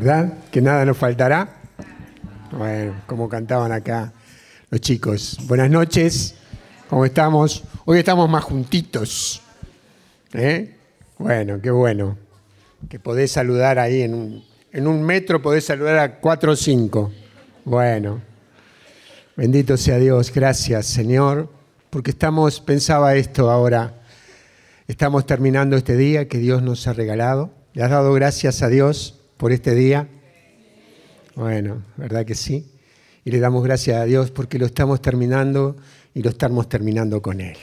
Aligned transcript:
¿Verdad? 0.00 0.32
Que 0.50 0.62
nada 0.62 0.86
nos 0.86 0.96
faltará. 0.96 1.56
Bueno, 2.52 2.94
como 3.06 3.28
cantaban 3.28 3.70
acá 3.70 4.14
los 4.70 4.80
chicos. 4.80 5.36
Buenas 5.42 5.68
noches. 5.68 6.36
¿Cómo 6.88 7.04
estamos? 7.04 7.64
Hoy 7.84 7.98
estamos 7.98 8.26
más 8.30 8.42
juntitos. 8.44 9.42
¿Eh? 10.32 10.74
Bueno, 11.18 11.60
qué 11.60 11.70
bueno. 11.70 12.16
Que 12.88 12.98
podés 12.98 13.32
saludar 13.32 13.78
ahí 13.78 14.00
en 14.00 14.14
un, 14.14 14.44
en 14.72 14.86
un 14.86 15.02
metro, 15.02 15.42
podés 15.42 15.66
saludar 15.66 15.98
a 15.98 16.18
cuatro 16.18 16.52
o 16.52 16.56
cinco. 16.56 17.12
Bueno. 17.66 18.22
Bendito 19.36 19.76
sea 19.76 19.98
Dios. 19.98 20.32
Gracias, 20.32 20.86
Señor. 20.86 21.50
Porque 21.90 22.12
estamos, 22.12 22.58
pensaba 22.62 23.16
esto 23.16 23.50
ahora. 23.50 24.00
Estamos 24.88 25.26
terminando 25.26 25.76
este 25.76 25.94
día 25.94 26.26
que 26.26 26.38
Dios 26.38 26.62
nos 26.62 26.86
ha 26.86 26.94
regalado. 26.94 27.50
¿Le 27.74 27.82
has 27.82 27.90
dado 27.90 28.14
gracias 28.14 28.62
a 28.62 28.68
Dios 28.68 29.19
por 29.40 29.52
este 29.52 29.74
día? 29.74 30.06
Bueno, 31.34 31.82
¿verdad 31.96 32.26
que 32.26 32.34
sí? 32.34 32.66
Y 33.24 33.30
le 33.30 33.40
damos 33.40 33.64
gracias 33.64 33.96
a 33.96 34.04
Dios 34.04 34.30
porque 34.30 34.58
lo 34.58 34.66
estamos 34.66 35.00
terminando 35.00 35.78
y 36.12 36.22
lo 36.22 36.28
estamos 36.28 36.68
terminando 36.68 37.22
con 37.22 37.40
Él. 37.40 37.56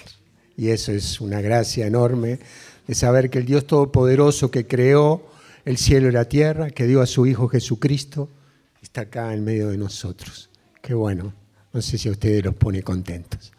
Y 0.58 0.70
eso 0.70 0.91
es 0.91 1.21
una 1.21 1.40
gracia 1.40 1.85
enorme 1.85 2.40
de 2.88 2.95
saber 2.95 3.30
que 3.30 3.38
el 3.38 3.45
Dios 3.45 3.68
Todopoderoso 3.68 4.49
que 4.49 4.66
creó 4.66 5.30
el 5.66 5.77
cielo 5.77 6.08
y 6.08 6.13
la 6.13 6.26
tierra, 6.26 6.71
que 6.71 6.88
dio 6.88 6.99
a 6.99 7.05
su 7.05 7.27
Hijo 7.27 7.48
Jesucristo, 7.48 8.27
está 8.82 9.02
acá 9.02 9.32
en 9.35 9.44
medio 9.44 9.70
de 9.70 9.77
nosotros. 9.77 10.49
Qué 10.82 10.96
bueno. 10.96 11.32
No 11.74 11.82
sé 11.84 11.99
si 11.99 12.09
a 12.09 12.12
ustedes 12.12 12.43
los 12.43 12.55
pone 12.55 12.82
contentos. 12.82 13.54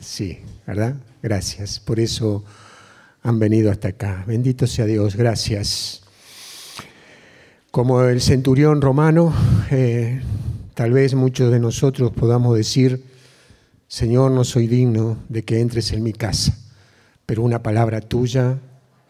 Sí, 0.00 0.38
¿verdad? 0.66 0.96
Gracias. 1.22 1.78
Por 1.78 2.00
eso 2.00 2.42
han 3.22 3.38
venido 3.38 3.70
hasta 3.70 3.88
acá. 3.88 4.24
Bendito 4.26 4.66
sea 4.66 4.86
Dios, 4.86 5.14
gracias. 5.14 6.03
Como 7.74 8.04
el 8.04 8.20
centurión 8.20 8.80
romano, 8.80 9.34
eh, 9.72 10.22
tal 10.74 10.92
vez 10.92 11.16
muchos 11.16 11.50
de 11.50 11.58
nosotros 11.58 12.12
podamos 12.12 12.56
decir, 12.56 13.04
Señor, 13.88 14.30
no 14.30 14.44
soy 14.44 14.68
digno 14.68 15.18
de 15.28 15.42
que 15.42 15.58
entres 15.58 15.90
en 15.90 16.04
mi 16.04 16.12
casa, 16.12 16.56
pero 17.26 17.42
una 17.42 17.64
palabra 17.64 18.00
tuya 18.00 18.60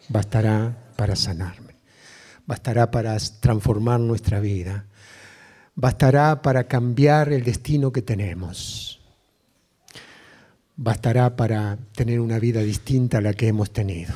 bastará 0.09 0.75
para 0.95 1.15
sanarme, 1.15 1.75
bastará 2.47 2.89
para 2.89 3.15
transformar 3.39 3.99
nuestra 3.99 4.39
vida, 4.39 4.87
bastará 5.75 6.41
para 6.41 6.63
cambiar 6.63 7.31
el 7.33 7.43
destino 7.43 7.91
que 7.91 8.01
tenemos 8.01 8.99
bastará 10.75 11.35
para 11.35 11.77
tener 11.95 12.19
una 12.19 12.39
vida 12.39 12.61
distinta 12.61 13.19
a 13.19 13.21
la 13.21 13.33
que 13.33 13.47
hemos 13.47 13.71
tenido. 13.71 14.13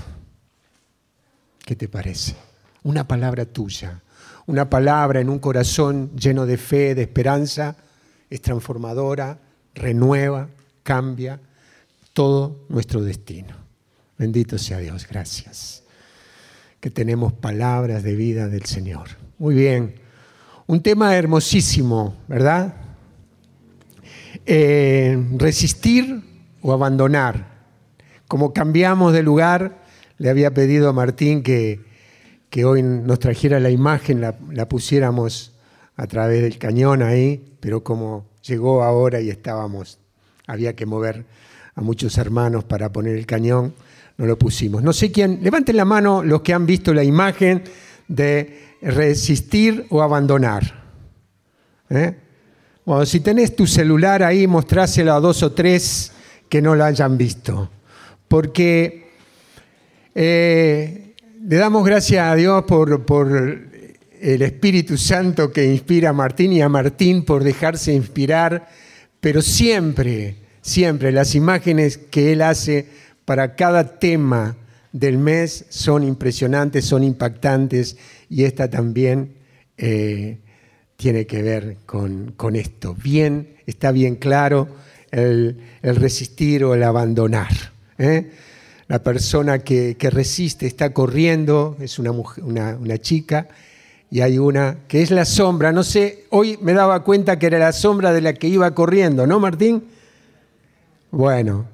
¿Qué 1.59 1.75
te 1.75 1.87
parece? 1.87 2.35
Una 2.83 3.07
palabra 3.07 3.45
tuya, 3.45 4.01
una 4.49 4.67
palabra 4.67 5.21
en 5.21 5.29
un 5.29 5.37
corazón 5.37 6.09
lleno 6.15 6.47
de 6.47 6.57
fe, 6.57 6.95
de 6.95 7.03
esperanza, 7.03 7.75
es 8.31 8.41
transformadora, 8.41 9.37
renueva, 9.75 10.49
cambia 10.81 11.39
todo 12.13 12.65
nuestro 12.67 13.03
destino. 13.03 13.55
Bendito 14.17 14.57
sea 14.57 14.79
Dios, 14.79 15.07
gracias. 15.07 15.83
Que 16.79 16.89
tenemos 16.89 17.31
palabras 17.31 18.01
de 18.01 18.15
vida 18.15 18.47
del 18.47 18.65
Señor. 18.65 19.09
Muy 19.37 19.53
bien, 19.53 19.93
un 20.65 20.81
tema 20.81 21.15
hermosísimo, 21.15 22.15
¿verdad? 22.27 22.73
Eh, 24.47 25.27
resistir 25.37 26.23
o 26.63 26.73
abandonar. 26.73 27.51
Como 28.27 28.51
cambiamos 28.51 29.13
de 29.13 29.21
lugar, 29.21 29.83
le 30.17 30.31
había 30.31 30.55
pedido 30.55 30.89
a 30.89 30.93
Martín 30.93 31.43
que, 31.43 31.87
que 32.49 32.65
hoy 32.65 32.81
nos 32.81 33.19
trajera 33.19 33.59
la 33.59 33.69
imagen, 33.69 34.21
la, 34.21 34.35
la, 34.51 34.67
pusiéramos 34.67 35.53
a 35.95 36.07
través 36.07 36.41
del 36.41 36.57
cañón 36.57 37.03
ahí, 37.03 37.55
pero 37.59 37.83
como 37.83 38.25
llegó 38.41 38.83
ahora 38.83 39.21
y 39.21 39.29
estábamos, 39.29 39.99
había 40.47 40.75
que 40.75 40.85
mover 40.85 41.25
a 41.75 41.81
muchos 41.81 42.17
hermanos 42.17 42.63
para 42.63 42.91
poner 42.91 43.15
el 43.15 43.25
cañón, 43.25 43.73
no 44.17 44.25
lo 44.25 44.37
pusimos. 44.37 44.83
No 44.83 44.93
sé 44.93 45.11
quién, 45.11 45.39
levanten 45.41 45.77
la 45.77 45.85
mano 45.85 46.23
los 46.23 46.41
que 46.41 46.53
han 46.53 46.65
visto 46.65 46.93
la 46.93 47.03
imagen 47.03 47.63
de 48.07 48.75
resistir 48.81 49.85
o 49.89 50.01
abandonar. 50.01 50.83
¿Eh? 51.89 52.15
Bueno, 52.85 53.05
si 53.05 53.19
tenés 53.19 53.55
tu 53.55 53.67
celular 53.67 54.23
ahí, 54.23 54.47
mostráselo 54.47 55.13
a 55.13 55.19
dos 55.19 55.43
o 55.43 55.51
tres 55.51 56.11
que 56.49 56.61
no 56.61 56.75
la 56.75 56.87
hayan 56.87 57.17
visto. 57.17 57.69
Porque 58.27 59.09
eh, 60.15 61.08
le 61.49 61.55
damos 61.55 61.83
gracias 61.83 62.27
a 62.27 62.35
Dios 62.35 62.63
por, 62.65 63.07
por 63.07 63.31
el 64.21 64.41
Espíritu 64.43 64.97
Santo 64.97 65.51
que 65.51 65.65
inspira 65.65 66.11
a 66.11 66.13
Martín 66.13 66.53
y 66.53 66.61
a 66.61 66.69
Martín 66.69 67.25
por 67.25 67.43
dejarse 67.43 67.91
inspirar, 67.91 68.67
pero 69.19 69.41
siempre, 69.41 70.35
siempre 70.61 71.11
las 71.11 71.33
imágenes 71.33 71.97
que 71.97 72.33
él 72.33 72.43
hace 72.43 72.85
para 73.25 73.55
cada 73.55 73.97
tema 73.97 74.57
del 74.91 75.17
mes 75.17 75.65
son 75.69 76.03
impresionantes, 76.03 76.85
son 76.85 77.03
impactantes 77.03 77.97
y 78.29 78.43
esta 78.43 78.69
también 78.69 79.33
eh, 79.75 80.37
tiene 80.97 81.25
que 81.25 81.41
ver 81.41 81.77
con, 81.87 82.33
con 82.37 82.55
esto. 82.55 82.93
Bien, 82.93 83.55
está 83.65 83.91
bien 83.91 84.17
claro 84.17 84.67
el, 85.09 85.57
resistir 85.81 86.63
o 86.63 86.75
el 86.75 86.83
abandonar. 86.83 87.49
¿eh? 87.97 88.29
La 88.89 89.03
persona 89.03 89.59
que, 89.59 89.95
resiste 90.01 90.65
está 90.65 90.93
corriendo, 90.93 91.77
es 91.79 91.99
una, 91.99 92.11
una, 92.11 92.97
chica, 92.97 93.47
y 94.09 94.21
hay 94.21 94.39
una 94.39 94.77
que 94.87 95.03
es 95.03 95.11
la 95.11 95.25
sombra. 95.25 95.71
No 95.71 95.83
sé, 95.83 96.25
hoy 96.31 96.57
me 96.63 96.73
daba 96.73 97.03
cuenta 97.03 97.37
que 97.37 97.45
era 97.45 97.59
la 97.59 97.71
sombra 97.71 98.11
de 98.11 98.21
la 98.21 98.33
que 98.33 98.47
iba 98.47 98.73
corriendo, 98.73 99.27
¿no, 99.27 99.39
Martín? 99.39 99.83
Bueno, 101.11 101.67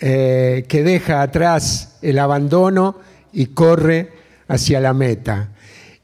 eh, 0.00 0.66
que 0.68 0.82
deja 0.82 1.22
atrás 1.22 1.96
el 2.02 2.18
abandono 2.18 2.96
y 3.32 3.46
corre 3.46 4.12
hacia 4.48 4.80
la 4.80 4.92
meta. 4.92 5.48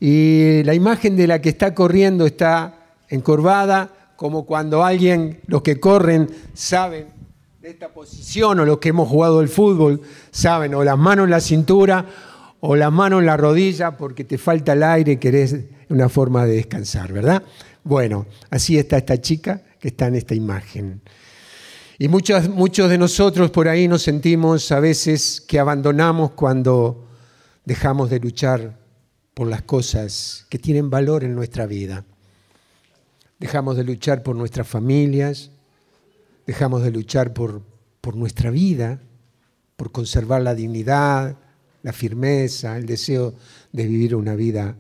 Y 0.01 0.63
la 0.63 0.73
imagen 0.73 1.17
de 1.17 1.27
la 1.27 1.43
que 1.43 1.51
está 1.51 1.75
corriendo 1.75 2.25
está 2.25 2.77
encorvada, 3.11 3.91
como 4.17 4.47
cuando 4.47 4.85
alguien, 4.85 5.41
los 5.49 5.61
que 5.61 5.79
corren, 5.79 6.31
saben 6.55 7.24
de 7.65 7.71
esta 7.71 7.89
posición, 7.89 8.61
o 8.61 8.67
los 8.67 8.77
que 8.77 8.91
hemos 8.91 9.09
jugado 9.09 9.41
el 9.41 9.49
fútbol, 9.49 10.03
saben, 10.31 10.75
o 10.75 10.85
las 10.85 10.99
manos 10.99 11.25
en 11.25 11.31
la 11.31 11.41
cintura, 11.41 12.05
o 12.61 12.77
las 12.77 12.93
manos 12.93 13.21
en 13.21 13.27
la 13.27 13.39
rodilla, 13.39 13.97
porque 13.97 14.23
te 14.23 14.37
falta 14.37 14.75
el 14.75 14.83
aire 14.83 15.13
y 15.13 15.17
querés 15.17 15.57
una 15.89 16.11
forma 16.11 16.45
de 16.45 16.57
descansar, 16.57 17.11
¿verdad? 17.11 17.43
Bueno, 17.83 18.27
así 18.51 18.77
está 18.77 18.99
esta 18.99 19.19
chica 19.19 19.63
que 19.81 19.89
está 19.89 20.09
en 20.09 20.17
esta 20.17 20.35
imagen. 20.35 21.01
Y 21.99 22.09
muchos, 22.09 22.51
muchos 22.51 22.91
de 22.91 22.99
nosotros 22.99 23.51
por 23.51 23.67
ahí 23.67 23.89
nos 23.89 24.03
sentimos 24.03 24.71
a 24.71 24.81
veces 24.81 25.41
que 25.41 25.59
abandonamos 25.59 26.33
cuando 26.33 27.09
dejamos 27.65 28.11
de 28.11 28.21
luchar 28.21 28.77
por 29.33 29.49
las 29.49 29.63
cosas 29.63 30.45
que 30.51 30.59
tienen 30.59 30.91
valor 30.91 31.25
en 31.25 31.35
nuestra 31.35 31.65
vida 31.65 32.05
dejamos 33.39 33.77
de 33.77 33.85
luchar 33.85 34.23
por 34.23 34.37
nuestras 34.37 34.67
familias, 34.67 35.51
dejamos 36.47 36.83
de 36.83 36.91
luchar 36.91 37.33
por, 37.33 37.63
por 38.01 38.17
nuestra 38.17 38.51
vida, 38.51 39.01
por 39.77 39.93
conservar 39.93 40.43
la 40.43 40.55
dignidad, 40.55 41.37
la 41.83 41.93
firmeza, 41.93 42.77
el 42.77 42.87
deseo 42.87 43.35
de 43.73 43.87
vivir 43.87 44.15
una 44.15 44.35
vida 44.35 44.77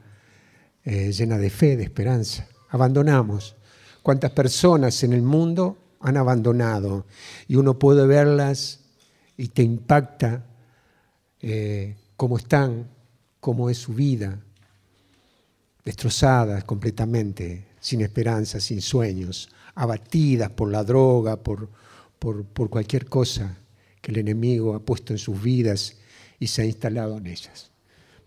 eh, 0.85 1.13
llena 1.13 1.39
de 1.39 1.51
fe, 1.51 1.77
de 1.77 1.84
esperanza. 1.84 2.49
Abandonamos. 2.71 3.57
¿Cuántas 4.03 4.33
personas 4.33 5.03
en 5.03 5.13
el 5.15 5.22
mundo 5.22 5.78
han 6.01 6.16
abandonado? 6.16 7.07
Y 7.49 7.57
uno 7.57 7.78
puede 7.78 8.07
verlas 8.07 8.81
y 9.37 9.49
te 9.49 9.63
impacta 9.63 10.45
eh, 11.41 11.97
cómo 12.17 12.39
están, 12.39 12.89
cómo 13.41 13.71
es 13.71 13.78
su 13.78 13.95
vida, 13.95 14.39
destrozadas 15.84 16.65
completamente, 16.65 17.67
sin 17.81 18.01
esperanza, 18.01 18.60
sin 18.60 18.81
sueños, 18.81 19.51
abatidas 19.74 20.50
por 20.50 20.71
la 20.71 20.84
droga, 20.84 21.36
por, 21.36 21.68
por, 22.18 22.71
cualquier 22.71 23.06
cosa 23.06 23.59
que 24.00 24.12
el 24.12 24.18
enemigo 24.18 24.74
ha 24.74 24.80
puesto 24.80 25.12
en 25.12 25.18
sus 25.18 25.42
vidas 25.42 25.97
y 26.38 26.47
se 26.47 26.62
ha 26.62 26.65
instalado 26.65 27.18
en 27.18 27.26
ellas. 27.26 27.71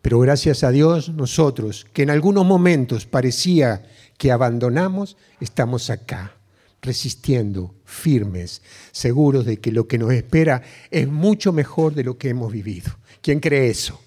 Pero 0.01 0.19
gracias 0.19 0.63
a 0.63 0.71
Dios, 0.71 1.09
nosotros, 1.09 1.85
que 1.94 2.03
en 2.03 2.09
algunos 2.09 2.45
momentos 2.45 3.05
parecía 3.05 3.85
que 4.17 4.31
abandonamos, 4.31 5.17
estamos 5.39 5.89
acá, 5.89 6.33
resistiendo, 6.81 7.73
firmes, 7.85 8.61
seguros 8.91 9.45
de 9.45 9.57
que 9.57 9.71
lo 9.71 9.88
que 9.88 9.97
nos 9.97 10.11
espera 10.13 10.61
es 10.91 11.07
mucho 11.07 11.51
mejor 11.51 11.94
de 11.94 12.03
lo 12.03 12.17
que 12.17 12.29
hemos 12.29 12.51
vivido. 12.51 12.91
¿Quién 13.21 13.39
cree 13.39 13.69
eso? 13.69 13.99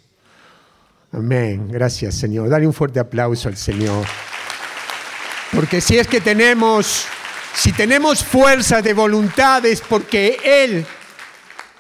Amén. 1.13 1.69
Gracias, 1.71 2.15
Señor. 2.15 2.49
Dale 2.49 2.67
un 2.67 2.73
fuerte 2.73 3.01
aplauso 3.01 3.49
al 3.49 3.57
Señor. 3.57 4.07
Porque 5.53 5.81
si 5.81 5.99
es 5.99 6.07
que 6.07 6.21
tenemos, 6.21 7.07
si 7.61 7.73
tenemos 7.73 8.25
fuerza 8.25 8.81
de 8.81 8.95
voluntad 8.95 9.67
es 9.67 9.83
porque 9.83 10.39
Él 10.43 10.87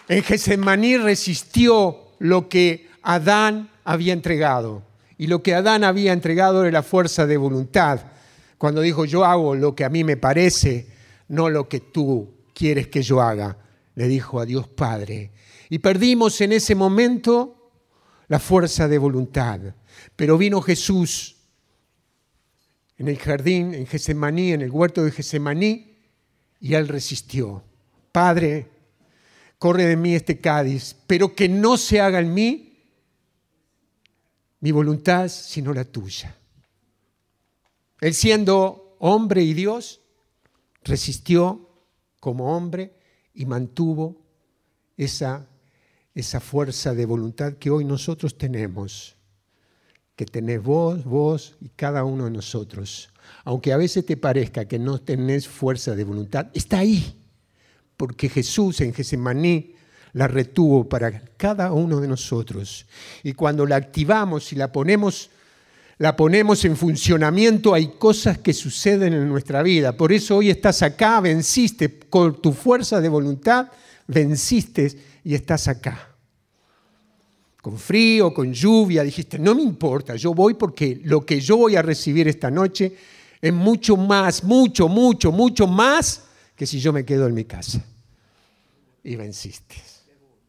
en 0.08 0.22
Getsemaní 0.22 0.98
resistió 0.98 2.12
lo 2.18 2.50
que 2.50 2.90
Adán 3.00 3.70
había 3.84 4.12
entregado. 4.12 4.82
Y 5.16 5.26
lo 5.26 5.42
que 5.42 5.54
Adán 5.54 5.82
había 5.84 6.12
entregado 6.12 6.64
era 6.64 6.70
la 6.70 6.82
fuerza 6.82 7.26
de 7.26 7.38
voluntad. 7.38 7.98
Cuando 8.58 8.82
dijo, 8.82 9.06
yo 9.06 9.24
hago 9.24 9.54
lo 9.54 9.74
que 9.74 9.86
a 9.86 9.88
mí 9.88 10.04
me 10.04 10.18
parece, 10.18 10.86
no 11.28 11.48
lo 11.48 11.66
que 11.66 11.80
tú 11.80 12.28
quieres 12.52 12.88
que 12.88 13.00
yo 13.00 13.22
haga, 13.22 13.56
le 13.94 14.06
dijo 14.06 14.38
a 14.38 14.44
Dios 14.44 14.68
Padre. 14.68 15.30
Y 15.70 15.78
perdimos 15.78 16.42
en 16.42 16.52
ese 16.52 16.74
momento 16.74 17.70
la 18.28 18.38
fuerza 18.38 18.86
de 18.86 18.98
voluntad. 18.98 19.60
Pero 20.14 20.36
vino 20.36 20.60
Jesús 20.60 21.36
en 23.00 23.08
el 23.08 23.16
jardín, 23.16 23.72
en 23.72 23.86
Gesemaní, 23.86 24.52
en 24.52 24.60
el 24.60 24.70
huerto 24.70 25.02
de 25.02 25.10
Gesemaní, 25.10 25.96
y 26.60 26.74
él 26.74 26.86
resistió. 26.86 27.64
Padre, 28.12 28.68
corre 29.58 29.86
de 29.86 29.96
mí 29.96 30.14
este 30.14 30.38
cádiz, 30.38 30.94
pero 31.06 31.34
que 31.34 31.48
no 31.48 31.78
se 31.78 31.98
haga 31.98 32.20
en 32.20 32.34
mí 32.34 32.78
mi 34.60 34.70
voluntad, 34.70 35.28
sino 35.28 35.72
la 35.72 35.86
tuya. 35.86 36.36
Él 38.02 38.12
siendo 38.12 38.96
hombre 38.98 39.44
y 39.44 39.54
Dios, 39.54 40.02
resistió 40.84 41.70
como 42.20 42.54
hombre 42.54 42.92
y 43.32 43.46
mantuvo 43.46 44.20
esa, 44.98 45.48
esa 46.14 46.38
fuerza 46.38 46.92
de 46.92 47.06
voluntad 47.06 47.54
que 47.54 47.70
hoy 47.70 47.86
nosotros 47.86 48.36
tenemos, 48.36 49.16
que 50.20 50.26
tenés 50.26 50.62
vos, 50.62 51.02
vos 51.06 51.56
y 51.62 51.70
cada 51.70 52.04
uno 52.04 52.26
de 52.26 52.30
nosotros. 52.30 53.08
Aunque 53.42 53.72
a 53.72 53.78
veces 53.78 54.04
te 54.04 54.18
parezca 54.18 54.66
que 54.66 54.78
no 54.78 54.98
tenés 54.98 55.48
fuerza 55.48 55.94
de 55.94 56.04
voluntad, 56.04 56.48
está 56.52 56.80
ahí, 56.80 57.16
porque 57.96 58.28
Jesús 58.28 58.82
en 58.82 58.92
Gesemaní 58.92 59.76
la 60.12 60.28
retuvo 60.28 60.86
para 60.86 61.22
cada 61.38 61.72
uno 61.72 62.00
de 62.00 62.08
nosotros. 62.08 62.84
Y 63.22 63.32
cuando 63.32 63.64
la 63.64 63.76
activamos 63.76 64.52
y 64.52 64.56
la 64.56 64.70
ponemos, 64.70 65.30
la 65.96 66.16
ponemos 66.16 66.66
en 66.66 66.76
funcionamiento, 66.76 67.72
hay 67.72 67.92
cosas 67.98 68.36
que 68.36 68.52
suceden 68.52 69.14
en 69.14 69.26
nuestra 69.26 69.62
vida. 69.62 69.96
Por 69.96 70.12
eso 70.12 70.36
hoy 70.36 70.50
estás 70.50 70.82
acá, 70.82 71.18
venciste 71.22 71.98
con 72.10 72.42
tu 72.42 72.52
fuerza 72.52 73.00
de 73.00 73.08
voluntad, 73.08 73.68
venciste 74.06 74.98
y 75.24 75.34
estás 75.34 75.66
acá. 75.66 76.09
Con 77.62 77.78
frío, 77.78 78.32
con 78.32 78.52
lluvia, 78.52 79.02
dijiste, 79.02 79.38
no 79.38 79.54
me 79.54 79.62
importa, 79.62 80.16
yo 80.16 80.32
voy 80.32 80.54
porque 80.54 81.00
lo 81.04 81.24
que 81.26 81.40
yo 81.40 81.58
voy 81.58 81.76
a 81.76 81.82
recibir 81.82 82.26
esta 82.26 82.50
noche 82.50 82.96
es 83.40 83.52
mucho 83.52 83.96
más, 83.96 84.42
mucho, 84.44 84.88
mucho, 84.88 85.30
mucho 85.30 85.66
más 85.66 86.24
que 86.56 86.66
si 86.66 86.80
yo 86.80 86.92
me 86.92 87.04
quedo 87.04 87.26
en 87.26 87.34
mi 87.34 87.44
casa. 87.44 87.84
Y 89.04 89.16
venciste. 89.16 89.76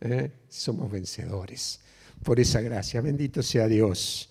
¿eh? 0.01 0.31
somos 0.49 0.91
vencedores 0.91 1.79
por 2.23 2.39
esa 2.39 2.61
gracia. 2.61 3.01
Bendito 3.01 3.41
sea 3.41 3.67
Dios. 3.67 4.29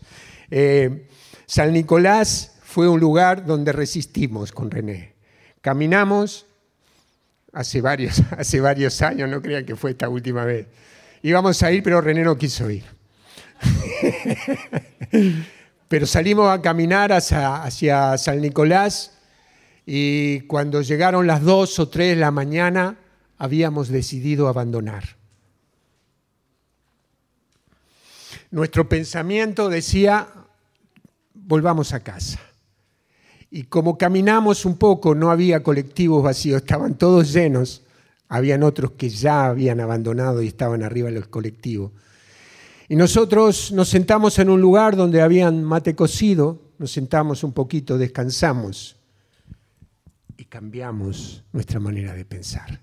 Eh, 0.51 1.09
San 1.47 1.73
Nicolás 1.73 2.57
fue 2.63 2.89
un 2.89 3.01
lugar 3.01 3.47
donde 3.47 3.73
resistimos 3.73 4.53
con 4.53 4.71
René. 4.71 5.15
Caminamos 5.61 6.47
hace 7.53 7.81
varios, 7.81 8.21
hace 8.39 8.61
varios 8.61 9.01
años, 9.03 9.29
no 9.29 9.41
crean 9.41 9.65
que 9.65 9.77
fue 9.77 9.93
esta 9.93 10.09
última 10.09 10.45
vez. 10.45 10.67
Íbamos 11.23 11.63
a 11.63 11.73
ir, 11.73 11.83
pero 11.83 12.01
René 12.01 12.23
no 12.23 12.37
quiso 12.37 12.71
ir. 12.71 12.85
pero 15.89 16.07
salimos 16.07 16.51
a 16.51 16.63
caminar 16.63 17.13
hacia, 17.13 18.17
San 18.17 18.41
Nicolás 18.41 19.19
y 19.85 20.41
cuando 20.43 20.83
llegaron 20.83 21.27
las 21.27 21.43
dos 21.43 21.79
o 21.79 21.89
tres 21.89 22.11
de 22.11 22.21
la 22.21 22.31
mañana 22.31 22.97
habíamos 23.39 23.89
decidido 23.89 24.49
abandonar. 24.49 25.21
nuestro 28.51 28.89
pensamiento 28.89 29.69
decía, 29.69 30.29
volvamos 31.35 31.93
a 31.93 32.01
casa. 32.01 32.41
Y 33.51 33.65
como 33.65 33.99
caminamos 33.99 34.65
un 34.65 34.77
poco, 34.77 35.15
no 35.15 35.31
había 35.31 35.63
colectivos 35.63 36.23
vacíos, 36.23 36.63
estaban 36.63 36.95
todos 36.95 37.33
llenos. 37.33 37.83
Habían 38.31 38.63
otros 38.63 38.93
que 38.93 39.11
ya 39.11 39.45
habían 39.45 39.79
abandonado 39.81 40.41
y 40.41 40.47
estaban 40.47 40.83
arriba 40.83 41.11
del 41.11 41.29
colectivo. 41.29 41.93
Y 42.89 42.97
nosotros 42.97 43.71
nos 43.73 43.91
sentamos 43.91 44.39
en 44.39 44.49
un 44.49 44.63
lugar 44.63 44.97
donde 44.97 45.21
habían 45.21 45.63
mate 45.63 45.95
cocido, 45.95 46.63
nos 46.79 46.91
sentamos 46.91 47.45
un 47.45 47.53
poquito, 47.53 47.99
descansamos 47.99 48.97
y 50.39 50.47
cambiamos 50.47 51.45
nuestra 51.53 51.79
manera 51.79 52.15
de 52.15 52.25
pensar. 52.25 52.81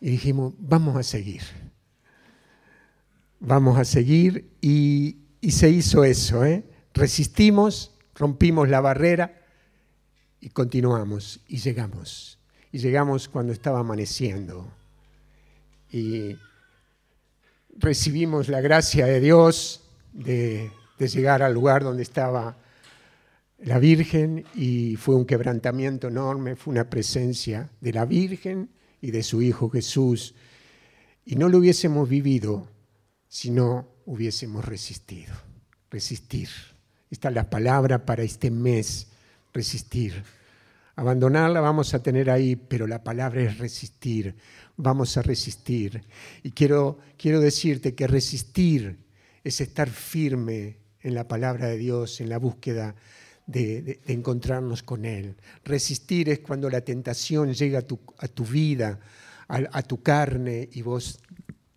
Y 0.00 0.08
dijimos, 0.08 0.54
vamos 0.58 0.96
a 0.96 1.02
seguir 1.02 1.42
vamos 3.40 3.78
a 3.78 3.84
seguir 3.84 4.50
y, 4.60 5.18
se 5.48 5.70
hizo 5.70 6.02
eso. 6.02 6.44
¿eh? 6.44 6.64
Resistimos, 6.92 7.94
rompimos 8.14 8.68
la 8.68 8.80
barrera 8.80 9.42
y 10.40 10.48
continuamos 10.48 11.40
y 11.46 11.58
llegamos. 11.58 12.35
Y 12.72 12.78
llegamos 12.78 13.28
cuando 13.28 13.52
estaba 13.52 13.80
amaneciendo. 13.80 14.68
Y 15.90 16.36
recibimos 17.78 18.48
la 18.48 18.60
gracia 18.60 19.06
de 19.06 19.20
Dios 19.20 19.82
de, 20.12 20.70
llegar 20.98 21.42
al 21.42 21.54
lugar 21.54 21.82
donde 21.84 22.02
estaba 22.02 22.56
la 23.58 23.78
Virgen 23.78 24.44
y 24.54 24.96
fue 24.96 25.14
un 25.14 25.24
quebrantamiento 25.24 26.08
enorme, 26.08 26.56
fue 26.56 26.72
una 26.72 26.90
presencia 26.90 27.70
de 27.80 27.92
la 27.92 28.04
Virgen 28.04 28.70
y 29.00 29.10
de 29.10 29.22
su 29.22 29.42
Hijo 29.42 29.70
Jesús. 29.70 30.34
Y 31.24 31.36
no 31.36 31.48
lo 31.48 31.58
hubiésemos 31.58 32.08
vivido 32.08 32.68
si 33.28 33.50
no 33.50 33.88
hubiésemos 34.04 34.64
resistido. 34.64 35.34
Resistir. 35.90 36.48
Esta 37.10 37.28
es 37.28 37.34
la 37.34 37.48
palabra 37.48 38.04
para 38.04 38.22
este 38.22 38.50
mes, 38.50 39.08
resistir. 39.52 40.24
Abandonarla 40.96 41.60
vamos 41.60 41.92
a 41.92 42.02
tener 42.02 42.30
ahí, 42.30 42.56
pero 42.56 42.86
la 42.86 43.04
palabra 43.04 43.42
es 43.42 43.58
resistir. 43.58 44.34
Vamos 44.78 45.16
a 45.18 45.22
resistir. 45.22 46.02
Y 46.42 46.52
quiero, 46.52 46.98
quiero 47.18 47.40
decirte 47.40 47.94
que 47.94 48.06
resistir 48.06 48.98
es 49.44 49.60
estar 49.60 49.90
firme 49.90 50.78
en 51.00 51.14
la 51.14 51.28
palabra 51.28 51.66
de 51.66 51.76
Dios, 51.76 52.20
en 52.22 52.30
la 52.30 52.38
búsqueda 52.38 52.94
de, 53.46 54.00
encontrarnos 54.06 54.82
con 54.82 55.04
Él. 55.04 55.36
Resistir 55.64 56.30
es 56.30 56.40
cuando 56.40 56.70
la 56.70 56.80
tentación 56.80 57.52
llega 57.52 57.80
a 57.80 57.82
tu, 57.82 58.00
a 58.18 58.26
tu 58.26 58.44
vida, 58.44 58.98
a, 59.48 59.60
a, 59.70 59.82
tu 59.82 60.02
carne, 60.02 60.68
y 60.72 60.80
vos 60.80 61.20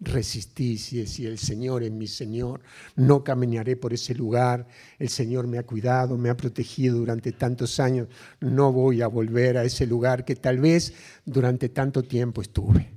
resistís 0.01 0.93
y 0.93 0.99
decir, 0.99 1.27
el 1.27 1.37
Señor 1.37 1.83
es 1.83 1.91
mi 1.91 2.07
Señor, 2.07 2.61
no 2.95 3.23
caminaré 3.23 3.75
por 3.75 3.93
ese 3.93 4.15
lugar, 4.15 4.67
el 4.97 5.09
Señor 5.09 5.47
me 5.47 5.57
ha 5.57 5.63
cuidado, 5.63 6.17
me 6.17 6.29
ha 6.29 6.37
protegido 6.37 6.97
durante 6.97 7.31
tantos 7.31 7.79
años, 7.79 8.07
no 8.39 8.71
voy 8.71 9.01
a 9.01 9.07
volver 9.07 9.57
a 9.57 9.63
ese 9.63 9.85
lugar 9.85 10.23
que 10.23 10.35
tal 10.35 10.59
vez 10.59 10.93
durante 11.25 11.69
tanto 11.69 12.03
tiempo 12.03 12.41
estuve. 12.41 12.89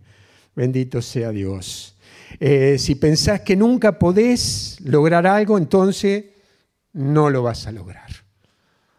Bendito 0.55 1.03
sea 1.03 1.31
Dios. 1.31 1.97
Eh, 2.39 2.77
si 2.79 2.95
pensás 2.95 3.41
que 3.41 3.57
nunca 3.57 3.99
podés 3.99 4.79
lograr 4.83 5.27
algo, 5.27 5.59
entonces 5.59 6.27
no 6.93 7.31
lo 7.31 7.43
vas 7.43 7.67
a 7.67 7.73
lograr. 7.73 8.11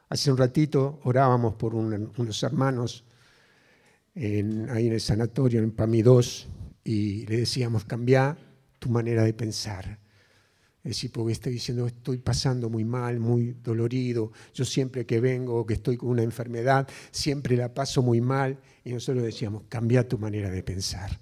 Hace 0.09 0.31
un 0.31 0.37
ratito 0.37 0.99
orábamos 1.03 1.55
por 1.55 1.73
unos 1.73 2.43
hermanos 2.43 3.03
ahí 4.15 4.87
en 4.87 4.93
el 4.93 5.01
sanatorio, 5.01 5.59
en 5.59 5.71
PAMI 5.71 6.01
2, 6.03 6.47
y 6.83 7.25
le 7.25 7.37
decíamos, 7.37 7.85
cambia 7.85 8.37
tu 8.79 8.89
manera 8.89 9.23
de 9.23 9.33
pensar. 9.33 9.99
Es 10.83 10.89
decir, 10.89 11.11
porque 11.11 11.31
está 11.31 11.49
diciendo, 11.49 11.87
estoy 11.87 12.17
pasando 12.17 12.69
muy 12.69 12.83
mal, 12.83 13.19
muy 13.19 13.55
dolorido, 13.63 14.33
yo 14.53 14.65
siempre 14.65 15.05
que 15.05 15.21
vengo, 15.21 15.65
que 15.65 15.75
estoy 15.75 15.95
con 15.95 16.09
una 16.09 16.23
enfermedad, 16.23 16.87
siempre 17.09 17.55
la 17.55 17.73
paso 17.73 18.01
muy 18.01 18.19
mal, 18.19 18.59
y 18.83 18.91
nosotros 18.91 19.23
decíamos, 19.23 19.63
cambia 19.69 20.07
tu 20.07 20.17
manera 20.17 20.49
de 20.49 20.61
pensar. 20.61 21.19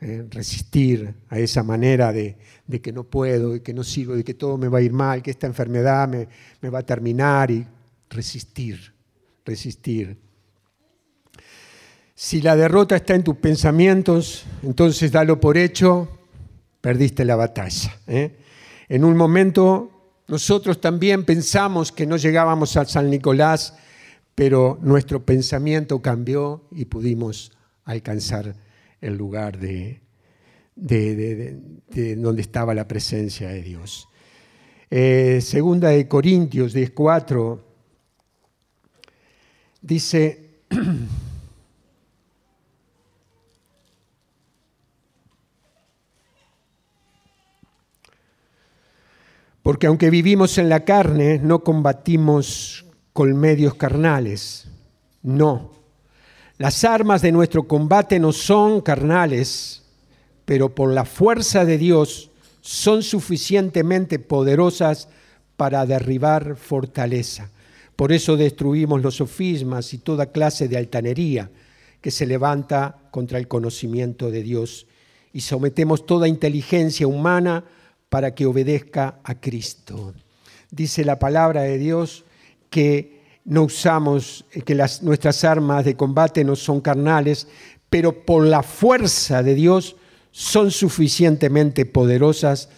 ¿eh? 0.00 0.26
resistir 0.30 1.14
a 1.28 1.38
esa 1.38 1.62
manera 1.62 2.12
de, 2.12 2.36
que 2.82 2.92
no 2.92 3.04
puedo, 3.04 3.50
de 3.50 3.62
que 3.62 3.74
no 3.74 3.84
sirvo, 3.84 4.16
de 4.16 4.24
que 4.24 4.34
todo 4.34 4.58
me 4.58 4.68
va 4.68 4.78
a 4.78 4.82
ir 4.82 4.92
mal, 4.92 5.22
que 5.22 5.30
esta 5.30 5.46
enfermedad 5.46 6.08
me, 6.08 6.28
me 6.60 6.70
va 6.70 6.80
a 6.80 6.86
terminar, 6.86 7.50
y 7.50 7.66
resistir, 8.10 8.94
resistir. 9.44 10.23
Si 12.16 12.40
la 12.40 12.54
derrota 12.54 12.94
está 12.94 13.16
en 13.16 13.24
tus 13.24 13.36
pensamientos, 13.36 14.44
entonces 14.62 15.10
dalo 15.10 15.40
por 15.40 15.58
hecho, 15.58 16.08
perdiste 16.80 17.24
la 17.24 17.34
batalla. 17.34 17.98
¿eh? 18.06 18.36
En 18.88 19.04
un 19.04 19.16
momento 19.16 20.12
nosotros 20.28 20.80
también 20.80 21.24
pensamos 21.24 21.90
que 21.90 22.06
no 22.06 22.16
llegábamos 22.16 22.76
a 22.76 22.84
San 22.84 23.10
Nicolás, 23.10 23.74
pero 24.36 24.78
nuestro 24.80 25.24
pensamiento 25.24 26.00
cambió 26.00 26.62
y 26.70 26.84
pudimos 26.84 27.50
alcanzar 27.84 28.54
el 29.00 29.16
lugar 29.16 29.58
de, 29.58 30.00
donde 30.76 32.42
estaba 32.42 32.74
la 32.74 32.86
presencia 32.86 33.48
de 33.48 33.62
Dios. 33.62 34.08
Eh, 34.88 35.40
segunda 35.42 35.88
de 35.88 36.06
Corintios 36.06 36.76
10.4 36.76 37.58
dice... 39.82 40.60
Porque 49.64 49.86
aunque 49.86 50.10
vivimos 50.10 50.58
en 50.58 50.68
la 50.68 50.84
carne, 50.84 51.40
no 51.42 51.64
combatimos 51.64 52.84
con 53.14 53.34
medios 53.34 53.76
carnales. 53.76 54.68
No. 55.22 55.70
Las 56.58 56.84
armas 56.84 57.22
de 57.22 57.32
nuestro 57.32 57.66
combate 57.66 58.20
no 58.20 58.34
son 58.34 58.82
carnales, 58.82 59.82
pero 60.44 60.74
por 60.74 60.92
la 60.92 61.06
fuerza 61.06 61.64
de 61.64 61.78
Dios 61.78 62.30
son 62.60 63.02
suficientemente 63.02 64.18
poderosas 64.18 65.08
para 65.56 65.86
derribar 65.86 66.56
fortaleza. 66.56 67.48
Por 67.96 68.12
eso 68.12 68.36
destruimos 68.36 69.00
los 69.00 69.14
sofismas 69.16 69.94
y 69.94 69.98
toda 69.98 70.26
clase 70.26 70.68
de 70.68 70.76
altanería 70.76 71.50
que 72.02 72.10
se 72.10 72.26
levanta 72.26 72.98
contra 73.10 73.38
el 73.38 73.48
conocimiento 73.48 74.30
de 74.30 74.42
Dios 74.42 74.86
y 75.32 75.40
sometemos 75.40 76.04
toda 76.04 76.28
inteligencia 76.28 77.06
humana 77.06 77.64
para 78.14 78.32
que 78.32 78.46
obedezca 78.46 79.18
a 79.24 79.40
Cristo. 79.40 80.14
Dice 80.70 81.04
la 81.04 81.18
palabra 81.18 81.62
de 81.62 81.78
Dios 81.78 82.24
que 82.70 83.24
no 83.44 83.64
usamos, 83.64 84.44
que 84.64 84.76
las, 84.76 85.02
nuestras 85.02 85.42
armas 85.42 85.84
de 85.84 85.96
combate 85.96 86.44
no 86.44 86.54
son 86.54 86.80
carnales, 86.80 87.48
pero 87.90 88.24
por 88.24 88.46
la 88.46 88.62
fuerza 88.62 89.42
de 89.42 89.56
Dios 89.56 89.96
son 90.30 90.70
suficientemente 90.70 91.86
poderosas 91.86 92.68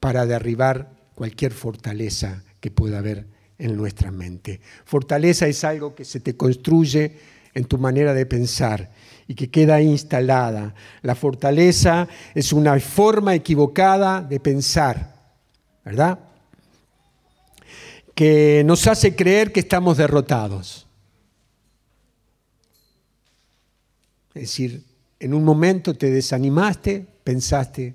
para 0.00 0.26
derribar 0.26 0.90
cualquier 1.14 1.52
fortaleza 1.52 2.44
que 2.60 2.70
pueda 2.70 2.98
haber 2.98 3.26
en 3.56 3.78
nuestra 3.78 4.10
mente. 4.10 4.60
Fortaleza 4.84 5.46
es 5.46 5.64
algo 5.64 5.94
que 5.94 6.04
se 6.04 6.20
te 6.20 6.36
construye 6.36 7.16
en 7.54 7.64
tu 7.64 7.78
manera 7.78 8.12
de 8.12 8.26
pensar 8.26 8.90
y 9.26 9.34
que 9.34 9.50
queda 9.50 9.80
instalada. 9.80 10.74
La 11.02 11.14
fortaleza 11.14 12.08
es 12.34 12.52
una 12.52 12.78
forma 12.80 13.34
equivocada 13.34 14.20
de 14.20 14.40
pensar, 14.40 15.14
¿verdad? 15.84 16.18
Que 18.14 18.62
nos 18.64 18.86
hace 18.86 19.14
creer 19.14 19.52
que 19.52 19.60
estamos 19.60 19.96
derrotados. 19.96 20.86
Es 24.34 24.42
decir, 24.42 24.84
en 25.20 25.32
un 25.32 25.44
momento 25.44 25.94
te 25.94 26.10
desanimaste, 26.10 27.06
pensaste, 27.22 27.94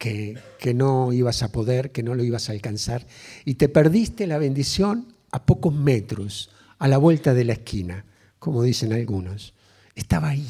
que, 0.00 0.74
no 0.74 1.12
ibas 1.12 1.42
a 1.42 1.52
poder, 1.52 1.92
que 1.92 2.02
no 2.02 2.14
lo 2.14 2.24
ibas 2.24 2.48
a 2.48 2.52
alcanzar, 2.52 3.06
y 3.44 3.54
te 3.54 3.68
perdiste 3.68 4.26
la 4.26 4.38
bendición 4.38 5.14
a 5.30 5.44
pocos 5.44 5.74
metros, 5.74 6.50
a 6.78 6.88
la 6.88 6.96
vuelta 6.96 7.34
de 7.34 7.44
la 7.44 7.52
esquina, 7.52 8.06
como 8.38 8.62
dicen 8.62 8.94
algunos. 8.94 9.52
Estaba 10.00 10.30
ahí. 10.30 10.48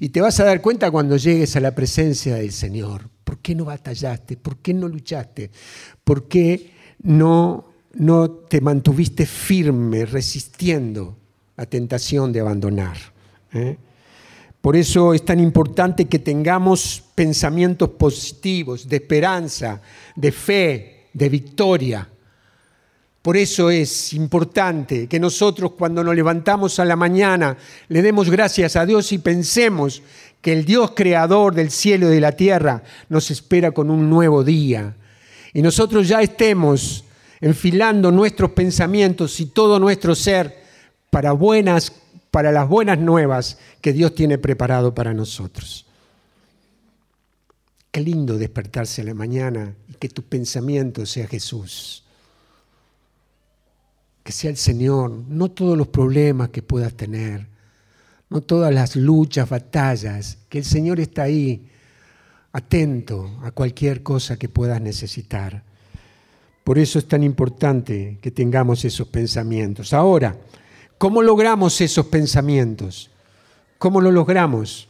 Y 0.00 0.08
te 0.08 0.20
vas 0.22 0.40
a 0.40 0.44
dar 0.44 0.62
cuenta 0.62 0.90
cuando 0.90 1.16
llegues 1.18 1.54
a 1.56 1.60
la 1.60 1.74
presencia 1.74 2.36
del 2.36 2.50
Señor. 2.50 3.10
¿Por 3.24 3.38
qué 3.38 3.54
no 3.54 3.66
batallaste? 3.66 4.36
¿Por 4.38 4.56
qué 4.58 4.72
no 4.72 4.88
luchaste? 4.88 5.50
¿Por 6.02 6.28
qué 6.28 6.72
no, 7.02 7.66
no 7.94 8.30
te 8.30 8.60
mantuviste 8.60 9.26
firme, 9.26 10.06
resistiendo 10.06 11.18
la 11.56 11.66
tentación 11.66 12.32
de 12.32 12.40
abandonar? 12.40 12.96
¿Eh? 13.52 13.76
Por 14.62 14.76
eso 14.76 15.12
es 15.12 15.24
tan 15.24 15.38
importante 15.38 16.06
que 16.06 16.18
tengamos 16.18 17.02
pensamientos 17.14 17.90
positivos, 17.90 18.88
de 18.88 18.96
esperanza, 18.96 19.82
de 20.16 20.32
fe, 20.32 21.08
de 21.12 21.28
victoria. 21.28 22.08
Por 23.22 23.36
eso 23.36 23.70
es 23.70 24.12
importante 24.14 25.06
que 25.06 25.20
nosotros 25.20 25.72
cuando 25.78 26.02
nos 26.02 26.14
levantamos 26.14 26.80
a 26.80 26.84
la 26.84 26.96
mañana 26.96 27.56
le 27.88 28.02
demos 28.02 28.28
gracias 28.28 28.74
a 28.74 28.84
Dios 28.84 29.12
y 29.12 29.18
pensemos 29.18 30.02
que 30.40 30.52
el 30.52 30.64
Dios 30.64 30.90
creador 30.94 31.54
del 31.54 31.70
cielo 31.70 32.10
y 32.10 32.14
de 32.14 32.20
la 32.20 32.32
tierra 32.32 32.82
nos 33.08 33.30
espera 33.30 33.70
con 33.70 33.90
un 33.90 34.10
nuevo 34.10 34.42
día. 34.42 34.96
Y 35.54 35.62
nosotros 35.62 36.08
ya 36.08 36.20
estemos 36.20 37.04
enfilando 37.40 38.10
nuestros 38.10 38.50
pensamientos 38.50 39.38
y 39.38 39.46
todo 39.46 39.78
nuestro 39.78 40.16
ser 40.16 40.60
para 41.10 41.32
buenas 41.32 41.92
para 42.32 42.50
las 42.50 42.66
buenas 42.66 42.98
nuevas 42.98 43.58
que 43.82 43.92
Dios 43.92 44.14
tiene 44.14 44.38
preparado 44.38 44.94
para 44.94 45.12
nosotros. 45.12 45.84
Qué 47.90 48.00
lindo 48.00 48.38
despertarse 48.38 49.02
a 49.02 49.04
la 49.04 49.12
mañana 49.12 49.74
y 49.86 49.94
que 49.94 50.08
tu 50.08 50.22
pensamiento 50.22 51.04
sea 51.04 51.26
Jesús. 51.26 52.01
Que 54.22 54.32
sea 54.32 54.50
el 54.50 54.56
Señor, 54.56 55.10
no 55.10 55.50
todos 55.50 55.76
los 55.76 55.88
problemas 55.88 56.50
que 56.50 56.62
puedas 56.62 56.94
tener, 56.94 57.46
no 58.30 58.40
todas 58.40 58.72
las 58.72 58.96
luchas, 58.96 59.48
batallas, 59.48 60.38
que 60.48 60.58
el 60.58 60.64
Señor 60.64 61.00
está 61.00 61.24
ahí, 61.24 61.68
atento 62.52 63.40
a 63.42 63.50
cualquier 63.50 64.02
cosa 64.02 64.38
que 64.38 64.48
puedas 64.48 64.80
necesitar. 64.80 65.64
Por 66.62 66.78
eso 66.78 66.98
es 66.98 67.08
tan 67.08 67.24
importante 67.24 68.18
que 68.22 68.30
tengamos 68.30 68.84
esos 68.84 69.08
pensamientos. 69.08 69.92
Ahora, 69.92 70.38
¿Cómo 71.02 71.20
logramos 71.20 71.80
esos 71.80 72.06
pensamientos? 72.06 73.10
¿Cómo 73.76 74.00
lo 74.00 74.12
logramos? 74.12 74.86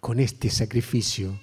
Con 0.00 0.18
este 0.18 0.50
sacrificio 0.50 1.38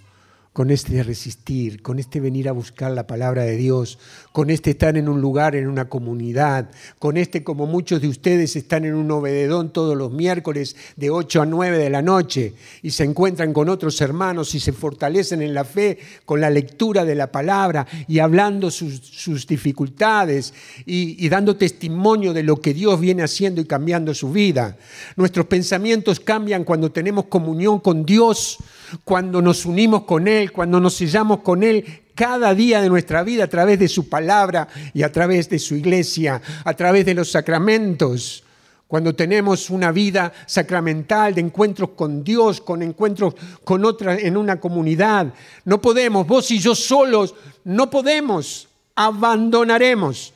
con 0.58 0.72
este 0.72 1.04
resistir, 1.04 1.84
con 1.84 2.00
este 2.00 2.20
venir 2.20 2.50
a 2.50 2.52
buscar 2.52 2.92
la 2.92 3.06
palabra 3.06 3.44
de 3.44 3.58
Dios, 3.58 4.00
con 4.32 4.50
este 4.50 4.72
estar 4.72 4.98
en 4.98 5.08
un 5.08 5.22
lugar, 5.22 5.56
en 5.56 5.68
una 5.68 5.88
comunidad, 5.88 6.72
con 6.98 7.16
este 7.16 7.44
como 7.44 7.68
muchos 7.68 8.02
de 8.02 8.08
ustedes 8.08 8.56
están 8.56 8.84
en 8.84 8.96
un 8.96 9.12
obededón 9.12 9.72
todos 9.72 9.96
los 9.96 10.12
miércoles 10.12 10.76
de 10.96 11.12
8 11.12 11.44
a 11.44 11.46
9 11.46 11.78
de 11.78 11.92
la 11.92 12.02
noche 12.02 12.56
y 12.82 12.90
se 12.90 13.04
encuentran 13.04 13.54
con 13.54 13.70
otros 13.70 14.02
hermanos 14.02 14.56
y 14.56 14.60
se 14.60 14.74
fortalecen 14.74 15.44
en 15.44 15.54
la 15.54 15.64
fe 15.64 16.00
con 16.26 16.42
la 16.42 16.50
lectura 16.50 17.06
de 17.06 17.14
la 17.14 17.32
palabra 17.32 17.86
y 18.08 18.18
hablando 18.18 18.72
sus, 18.72 19.46
dificultades 19.46 20.56
y, 20.88 21.24
y 21.24 21.30
dando 21.30 21.56
testimonio 21.56 22.34
de 22.34 22.42
lo 22.42 22.60
que 22.60 22.74
Dios 22.74 23.00
viene 23.00 23.22
haciendo 23.22 23.62
y 23.62 23.66
cambiando 23.66 24.12
su 24.16 24.32
vida. 24.32 24.76
Nuestros 25.18 25.46
pensamientos 25.46 26.20
cambian 26.20 26.64
cuando 26.64 26.92
tenemos 26.92 27.26
comunión 27.26 27.80
con 27.80 28.04
Dios 28.08 28.58
cuando 29.04 29.42
nos 29.42 29.66
unimos 29.66 30.04
con 30.04 30.28
Él, 30.28 30.52
cuando 30.52 30.80
nos 30.80 30.96
sellamos 30.96 31.40
con 31.40 31.64
Él 31.64 32.04
cada 32.16 32.56
día 32.56 32.82
de 32.82 32.90
nuestra 32.90 33.24
vida 33.24 33.44
a 33.44 33.48
través 33.48 33.78
de 33.78 33.88
su 33.88 34.10
palabra 34.10 34.68
y 34.94 35.04
a 35.04 35.12
través 35.12 35.50
de 35.50 35.60
su 35.60 35.76
iglesia, 35.76 36.42
a 36.64 36.74
través 36.74 37.06
de 37.06 37.14
los 37.14 37.32
sacramentos. 37.32 38.44
Cuando 38.88 39.14
tenemos 39.14 39.70
una 39.70 39.92
vida 39.92 40.32
sacramental 40.46 41.36
de 41.36 41.42
encuentros 41.42 41.90
con 41.90 42.24
Dios, 42.24 42.62
con 42.62 42.82
encuentros 42.82 43.36
con 43.64 43.84
otra 43.86 44.18
en 44.18 44.38
una 44.38 44.60
comunidad, 44.60 45.34
no 45.66 45.82
podemos, 45.82 46.26
vos 46.26 46.50
y 46.52 46.60
yo 46.60 46.74
solos, 46.74 47.36
no 47.66 47.90
podemos, 47.90 48.68
abandonaremos. 48.96 50.34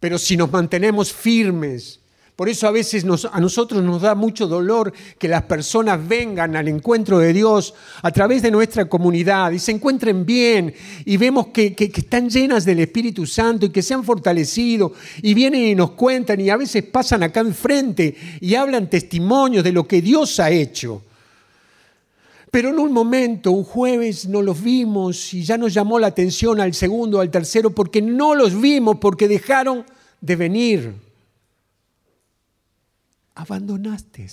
Pero 0.00 0.18
si 0.18 0.36
nos 0.36 0.50
mantenemos 0.50 1.12
firmes, 1.12 2.01
por 2.34 2.48
eso 2.48 2.66
a 2.66 2.70
veces 2.70 3.04
a 3.30 3.40
nosotros 3.40 3.82
nos 3.82 4.00
da 4.00 4.14
mucho 4.14 4.46
dolor 4.46 4.92
que 5.18 5.28
las 5.28 5.42
personas 5.42 6.08
vengan 6.08 6.56
al 6.56 6.66
encuentro 6.66 7.18
de 7.18 7.32
Dios 7.34 7.74
a 8.02 8.10
través 8.10 8.40
de 8.40 8.50
nuestra 8.50 8.86
comunidad 8.86 9.50
y 9.50 9.58
se 9.58 9.72
encuentren 9.72 10.24
bien 10.24 10.72
y 11.04 11.18
vemos 11.18 11.48
que, 11.48 11.74
que 11.74 11.92
están 11.94 12.30
llenas 12.30 12.64
del 12.64 12.80
Espíritu 12.80 13.26
Santo 13.26 13.66
y 13.66 13.70
que 13.70 13.82
se 13.82 13.92
han 13.92 14.02
fortalecido 14.02 14.94
y 15.20 15.34
vienen 15.34 15.62
y 15.62 15.74
nos 15.74 15.90
cuentan 15.90 16.40
y 16.40 16.48
a 16.48 16.56
veces 16.56 16.84
pasan 16.84 17.22
acá 17.22 17.40
enfrente 17.40 18.16
y 18.40 18.54
hablan 18.54 18.88
testimonios 18.88 19.62
de 19.62 19.72
lo 19.72 19.86
que 19.86 20.00
Dios 20.00 20.40
ha 20.40 20.50
hecho. 20.50 21.02
Pero 22.50 22.70
en 22.70 22.78
un 22.78 22.92
momento, 22.92 23.50
un 23.50 23.64
jueves, 23.64 24.26
no 24.26 24.40
los 24.40 24.62
vimos 24.62 25.32
y 25.34 25.42
ya 25.42 25.58
nos 25.58 25.72
llamó 25.72 25.98
la 25.98 26.08
atención 26.08 26.60
al 26.60 26.72
segundo, 26.74 27.20
al 27.20 27.30
tercero, 27.30 27.70
porque 27.70 28.00
no 28.00 28.34
los 28.34 28.58
vimos, 28.58 28.96
porque 29.00 29.28
dejaron 29.28 29.84
de 30.20 30.36
venir 30.36 31.11
abandonaste. 33.34 34.28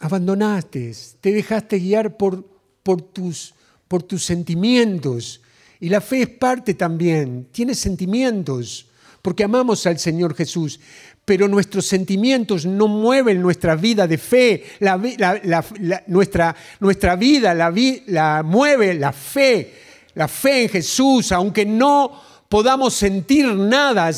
Abandonaste, 0.00 0.94
te 1.20 1.32
dejaste 1.32 1.78
guiar 1.78 2.16
por, 2.16 2.44
por, 2.82 3.02
tus, 3.02 3.54
por 3.88 4.02
tus 4.02 4.24
sentimientos. 4.24 5.40
Y 5.80 5.88
la 5.88 6.00
fe 6.00 6.22
es 6.22 6.28
parte 6.28 6.74
también, 6.74 7.48
tiene 7.52 7.74
sentimientos, 7.74 8.86
porque 9.22 9.44
amamos 9.44 9.86
al 9.86 9.98
Señor 9.98 10.34
Jesús, 10.34 10.80
pero 11.24 11.46
nuestros 11.46 11.84
sentimientos 11.86 12.64
no 12.64 12.88
mueven 12.88 13.42
nuestra 13.42 13.76
vida 13.76 14.06
de 14.06 14.18
fe, 14.18 14.64
la, 14.80 14.96
nuestra, 16.06 16.56
nuestra 16.80 17.16
vida 17.16 17.54
la, 17.54 17.72
la 18.06 18.42
mueve 18.42 18.94
la 18.94 19.12
fe, 19.12 19.74
la 20.14 20.26
fe 20.26 20.62
en 20.62 20.68
Jesús, 20.70 21.30
aunque 21.32 21.66
no 21.66 22.20
podamos 22.48 22.94
sentir 22.94 23.46
nada, 23.54 24.10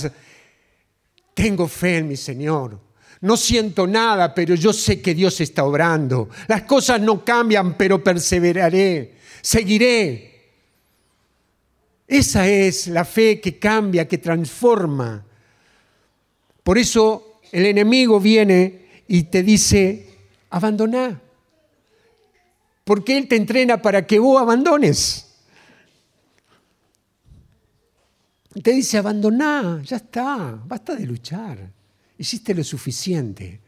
tengo 1.34 1.68
fe 1.68 1.98
en 1.98 2.08
mi 2.08 2.16
Señor. 2.16 2.78
No 3.22 3.36
siento 3.36 3.86
nada, 3.86 4.34
pero 4.34 4.54
yo 4.54 4.72
sé 4.72 5.02
que 5.02 5.14
Dios 5.14 5.40
está 5.40 5.64
obrando. 5.64 6.28
Las 6.48 6.62
cosas 6.62 7.00
no 7.00 7.24
cambian, 7.24 7.76
pero 7.76 8.02
perseveraré. 8.02 9.14
Seguiré. 9.42 10.30
Esa 12.08 12.48
es 12.48 12.88
la 12.88 13.04
fe 13.04 13.40
que 13.40 13.58
cambia, 13.58 14.08
que 14.08 14.18
transforma. 14.18 15.24
Por 16.62 16.78
eso 16.78 17.40
el 17.52 17.66
enemigo 17.66 18.18
viene 18.18 18.86
y 19.06 19.24
te 19.24 19.42
dice, 19.42 20.08
abandona. 20.50 21.20
Porque 22.84 23.16
Él 23.16 23.28
te 23.28 23.36
entrena 23.36 23.80
para 23.80 24.06
que 24.06 24.18
vos 24.18 24.40
abandones. 24.40 25.29
Te 28.52 28.72
dice, 28.72 28.98
abandoná, 28.98 29.80
ya 29.84 29.96
está, 29.96 30.60
basta 30.66 30.96
de 30.96 31.06
luchar. 31.06 31.72
Hiciste 32.18 32.54
lo 32.54 32.64
suficiente. 32.64 33.60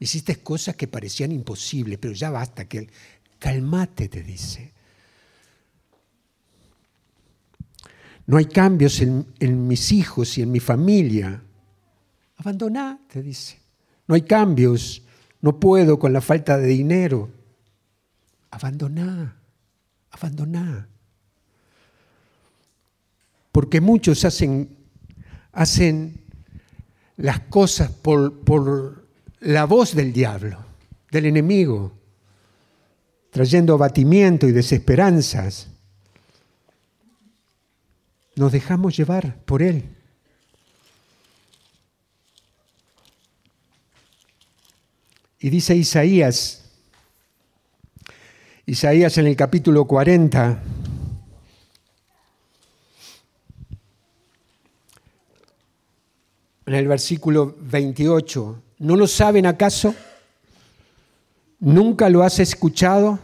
Hiciste 0.00 0.36
cosas 0.36 0.76
que 0.76 0.88
parecían 0.88 1.32
imposibles, 1.32 1.98
pero 1.98 2.14
ya 2.14 2.30
basta, 2.30 2.66
que 2.66 2.88
calmate, 3.38 4.08
te 4.08 4.22
dice. 4.22 4.72
No 8.26 8.38
hay 8.38 8.46
cambios 8.46 9.00
en, 9.00 9.26
en 9.40 9.66
mis 9.66 9.92
hijos 9.92 10.38
y 10.38 10.42
en 10.42 10.52
mi 10.52 10.60
familia. 10.60 11.42
Abandoná, 12.36 13.00
te 13.08 13.22
dice. 13.22 13.58
No 14.06 14.14
hay 14.14 14.22
cambios. 14.22 15.02
No 15.40 15.60
puedo 15.60 15.98
con 15.98 16.12
la 16.12 16.20
falta 16.20 16.56
de 16.56 16.66
dinero. 16.66 17.30
Abandoná, 18.50 19.36
abandoná. 20.10 20.88
Porque 23.52 23.80
muchos 23.80 24.24
hacen, 24.24 24.76
hacen 25.52 26.20
las 27.16 27.40
cosas 27.40 27.90
por, 27.90 28.40
por 28.40 29.08
la 29.40 29.64
voz 29.64 29.94
del 29.94 30.12
diablo, 30.12 30.64
del 31.10 31.26
enemigo, 31.26 31.92
trayendo 33.30 33.74
abatimiento 33.74 34.46
y 34.46 34.52
desesperanzas. 34.52 35.68
Nos 38.36 38.52
dejamos 38.52 38.96
llevar 38.96 39.36
por 39.44 39.62
él. 39.62 39.84
Y 45.40 45.50
dice 45.50 45.76
Isaías, 45.76 46.64
Isaías 48.66 49.16
en 49.18 49.26
el 49.28 49.36
capítulo 49.36 49.86
40, 49.86 50.62
en 56.68 56.74
el 56.74 56.86
versículo 56.86 57.56
28, 57.62 58.62
¿no 58.80 58.94
lo 58.94 59.06
saben 59.06 59.46
acaso? 59.46 59.94
¿Nunca 61.60 62.10
lo 62.10 62.22
has 62.22 62.40
escuchado? 62.40 63.18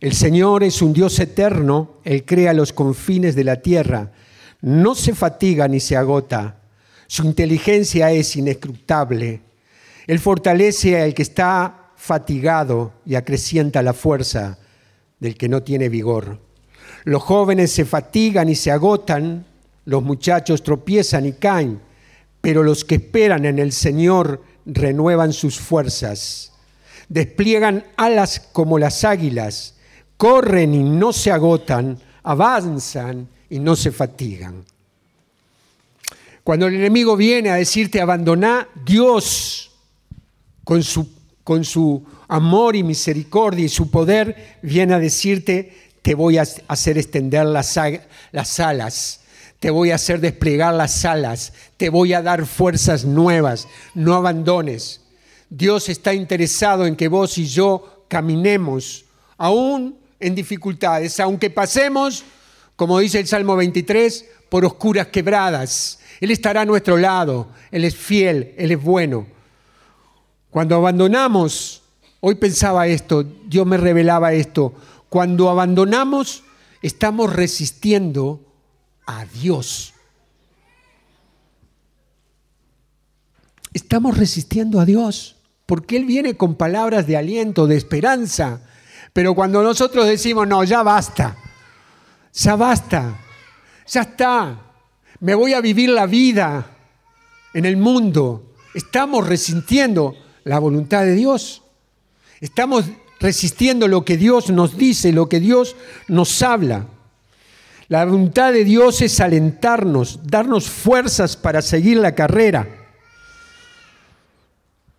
El 0.00 0.14
Señor 0.14 0.64
es 0.64 0.80
un 0.80 0.94
Dios 0.94 1.18
eterno, 1.18 1.96
Él 2.02 2.24
crea 2.24 2.54
los 2.54 2.72
confines 2.72 3.34
de 3.34 3.44
la 3.44 3.56
tierra, 3.60 4.10
no 4.62 4.94
se 4.94 5.14
fatiga 5.14 5.68
ni 5.68 5.80
se 5.80 5.98
agota, 5.98 6.56
su 7.06 7.24
inteligencia 7.24 8.10
es 8.10 8.34
inescrutable. 8.36 9.42
Él 10.06 10.18
fortalece 10.18 11.02
al 11.02 11.12
que 11.12 11.22
está 11.22 11.90
fatigado 11.96 12.94
y 13.04 13.16
acrecienta 13.16 13.82
la 13.82 13.92
fuerza 13.92 14.56
del 15.20 15.36
que 15.36 15.50
no 15.50 15.62
tiene 15.62 15.90
vigor. 15.90 16.40
Los 17.04 17.22
jóvenes 17.22 17.70
se 17.70 17.84
fatigan 17.84 18.48
y 18.48 18.54
se 18.54 18.70
agotan, 18.70 19.44
los 19.84 20.02
muchachos 20.02 20.62
tropiezan 20.62 21.26
y 21.26 21.32
caen, 21.34 21.85
pero 22.46 22.62
los 22.62 22.84
que 22.84 22.94
esperan 22.94 23.44
en 23.44 23.58
el 23.58 23.72
Señor 23.72 24.40
renuevan 24.66 25.32
sus 25.32 25.58
fuerzas, 25.58 26.52
despliegan 27.08 27.84
alas 27.96 28.38
como 28.52 28.78
las 28.78 29.02
águilas, 29.02 29.74
corren 30.16 30.72
y 30.72 30.84
no 30.84 31.12
se 31.12 31.32
agotan, 31.32 31.98
avanzan 32.22 33.28
y 33.50 33.58
no 33.58 33.74
se 33.74 33.90
fatigan. 33.90 34.64
Cuando 36.44 36.68
el 36.68 36.74
enemigo 36.74 37.16
viene 37.16 37.50
a 37.50 37.56
decirte 37.56 38.00
abandoná, 38.00 38.68
Dios 38.84 39.72
con 40.62 40.84
su, 40.84 41.10
con 41.42 41.64
su 41.64 42.06
amor 42.28 42.76
y 42.76 42.84
misericordia 42.84 43.64
y 43.64 43.68
su 43.68 43.90
poder, 43.90 44.58
viene 44.62 44.94
a 44.94 45.00
decirte, 45.00 45.90
te 46.00 46.14
voy 46.14 46.38
a 46.38 46.44
hacer 46.68 46.96
extender 46.96 47.44
las, 47.44 47.76
las 48.30 48.60
alas, 48.60 49.25
te 49.66 49.72
voy 49.72 49.90
a 49.90 49.96
hacer 49.96 50.20
desplegar 50.20 50.72
las 50.74 51.04
alas, 51.04 51.52
te 51.76 51.90
voy 51.90 52.12
a 52.12 52.22
dar 52.22 52.46
fuerzas 52.46 53.04
nuevas, 53.04 53.66
no 53.94 54.14
abandones. 54.14 55.00
Dios 55.50 55.88
está 55.88 56.14
interesado 56.14 56.86
en 56.86 56.94
que 56.94 57.08
vos 57.08 57.36
y 57.36 57.46
yo 57.46 58.04
caminemos, 58.06 59.06
aún 59.36 59.98
en 60.20 60.36
dificultades, 60.36 61.18
aunque 61.18 61.50
pasemos, 61.50 62.22
como 62.76 63.00
dice 63.00 63.18
el 63.18 63.26
Salmo 63.26 63.56
23, 63.56 64.26
por 64.48 64.64
oscuras 64.64 65.08
quebradas. 65.08 65.98
Él 66.20 66.30
estará 66.30 66.60
a 66.60 66.64
nuestro 66.64 66.96
lado, 66.96 67.48
Él 67.72 67.84
es 67.84 67.96
fiel, 67.96 68.54
Él 68.58 68.70
es 68.70 68.80
bueno. 68.80 69.26
Cuando 70.48 70.76
abandonamos, 70.76 71.82
hoy 72.20 72.36
pensaba 72.36 72.86
esto, 72.86 73.24
Dios 73.24 73.66
me 73.66 73.78
revelaba 73.78 74.32
esto, 74.32 74.74
cuando 75.08 75.50
abandonamos 75.50 76.44
estamos 76.82 77.32
resistiendo 77.32 78.45
a 79.06 79.24
Dios. 79.24 79.94
Estamos 83.72 84.16
resistiendo 84.16 84.80
a 84.80 84.84
Dios, 84.84 85.36
porque 85.66 85.96
Él 85.96 86.04
viene 86.04 86.36
con 86.36 86.54
palabras 86.54 87.06
de 87.06 87.16
aliento, 87.16 87.66
de 87.66 87.76
esperanza. 87.76 88.62
Pero 89.12 89.34
cuando 89.34 89.62
nosotros 89.62 90.06
decimos, 90.06 90.46
no, 90.46 90.64
ya 90.64 90.82
basta, 90.82 91.36
ya 92.32 92.56
basta, 92.56 93.18
ya 93.86 94.02
está, 94.02 94.60
me 95.20 95.34
voy 95.34 95.54
a 95.54 95.60
vivir 95.60 95.90
la 95.90 96.06
vida 96.06 96.66
en 97.54 97.64
el 97.64 97.76
mundo, 97.76 98.54
estamos 98.74 99.26
resintiendo 99.26 100.14
la 100.44 100.58
voluntad 100.58 101.02
de 101.02 101.14
Dios. 101.14 101.62
Estamos 102.40 102.84
resistiendo 103.18 103.88
lo 103.88 104.04
que 104.04 104.16
Dios 104.16 104.50
nos 104.50 104.76
dice, 104.76 105.12
lo 105.12 105.28
que 105.28 105.40
Dios 105.40 105.76
nos 106.08 106.42
habla. 106.42 106.86
La 107.88 108.04
voluntad 108.04 108.52
de 108.52 108.64
Dios 108.64 109.00
es 109.00 109.20
alentarnos, 109.20 110.20
darnos 110.24 110.68
fuerzas 110.68 111.36
para 111.36 111.62
seguir 111.62 111.98
la 111.98 112.14
carrera. 112.14 112.66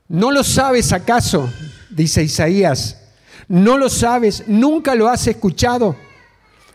¿No 0.07 0.31
lo 0.31 0.43
sabes 0.43 0.93
acaso? 0.93 1.51
Dice 1.89 2.23
Isaías. 2.23 3.01
¿No 3.49 3.77
lo 3.77 3.89
sabes? 3.89 4.45
¿Nunca 4.47 4.95
lo 4.95 5.09
has 5.09 5.27
escuchado? 5.27 5.97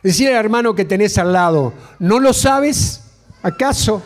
Decir 0.03 0.29
al 0.29 0.35
hermano 0.35 0.75
que 0.75 0.85
tenés 0.85 1.17
al 1.17 1.33
lado, 1.33 1.73
¿no 1.99 2.19
lo 2.19 2.33
sabes 2.35 3.05
acaso? 3.43 4.03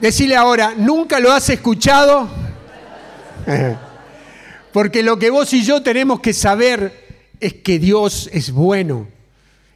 Decirle 0.00 0.36
ahora, 0.36 0.74
¿nunca 0.76 1.18
lo 1.18 1.32
has 1.32 1.48
escuchado? 1.48 2.28
Porque 4.72 5.02
lo 5.02 5.18
que 5.18 5.30
vos 5.30 5.52
y 5.52 5.64
yo 5.64 5.82
tenemos 5.82 6.20
que 6.20 6.32
saber 6.32 7.32
es 7.40 7.54
que 7.54 7.78
Dios 7.78 8.28
es 8.32 8.52
bueno 8.52 9.08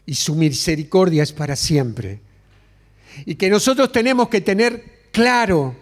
y 0.06 0.14
su 0.14 0.34
misericordia 0.34 1.22
es 1.22 1.32
para 1.32 1.56
siempre. 1.56 2.20
Y 3.26 3.36
que 3.36 3.48
nosotros 3.48 3.92
tenemos 3.92 4.28
que 4.28 4.40
tener 4.40 4.84
claro 5.12 5.76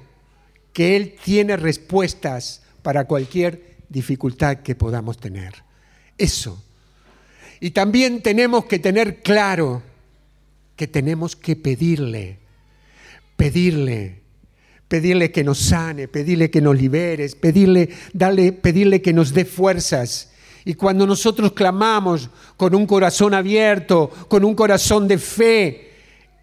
que 0.72 0.96
Él 0.96 1.16
tiene 1.22 1.56
respuestas 1.56 2.62
para 2.82 3.06
cualquier 3.06 3.76
dificultad 3.88 4.58
que 4.58 4.74
podamos 4.74 5.18
tener. 5.18 5.54
Eso. 6.18 6.62
Y 7.60 7.70
también 7.70 8.22
tenemos 8.22 8.66
que 8.66 8.78
tener 8.78 9.22
claro 9.22 9.82
que 10.76 10.86
tenemos 10.86 11.36
que 11.36 11.56
pedirle, 11.56 12.38
pedirle 13.36 14.22
pedirle 14.92 15.32
que 15.32 15.42
nos 15.42 15.58
sane, 15.58 16.06
pedirle 16.06 16.50
que 16.50 16.60
nos 16.60 16.76
liberes, 16.76 17.34
pedirle, 17.34 17.88
darle, 18.12 18.52
pedirle 18.52 19.00
que 19.00 19.14
nos 19.14 19.32
dé 19.32 19.46
fuerzas. 19.46 20.31
Y 20.64 20.74
cuando 20.74 21.06
nosotros 21.06 21.52
clamamos 21.52 22.30
con 22.56 22.74
un 22.74 22.86
corazón 22.86 23.34
abierto, 23.34 24.10
con 24.28 24.44
un 24.44 24.54
corazón 24.54 25.08
de 25.08 25.18
fe, 25.18 25.90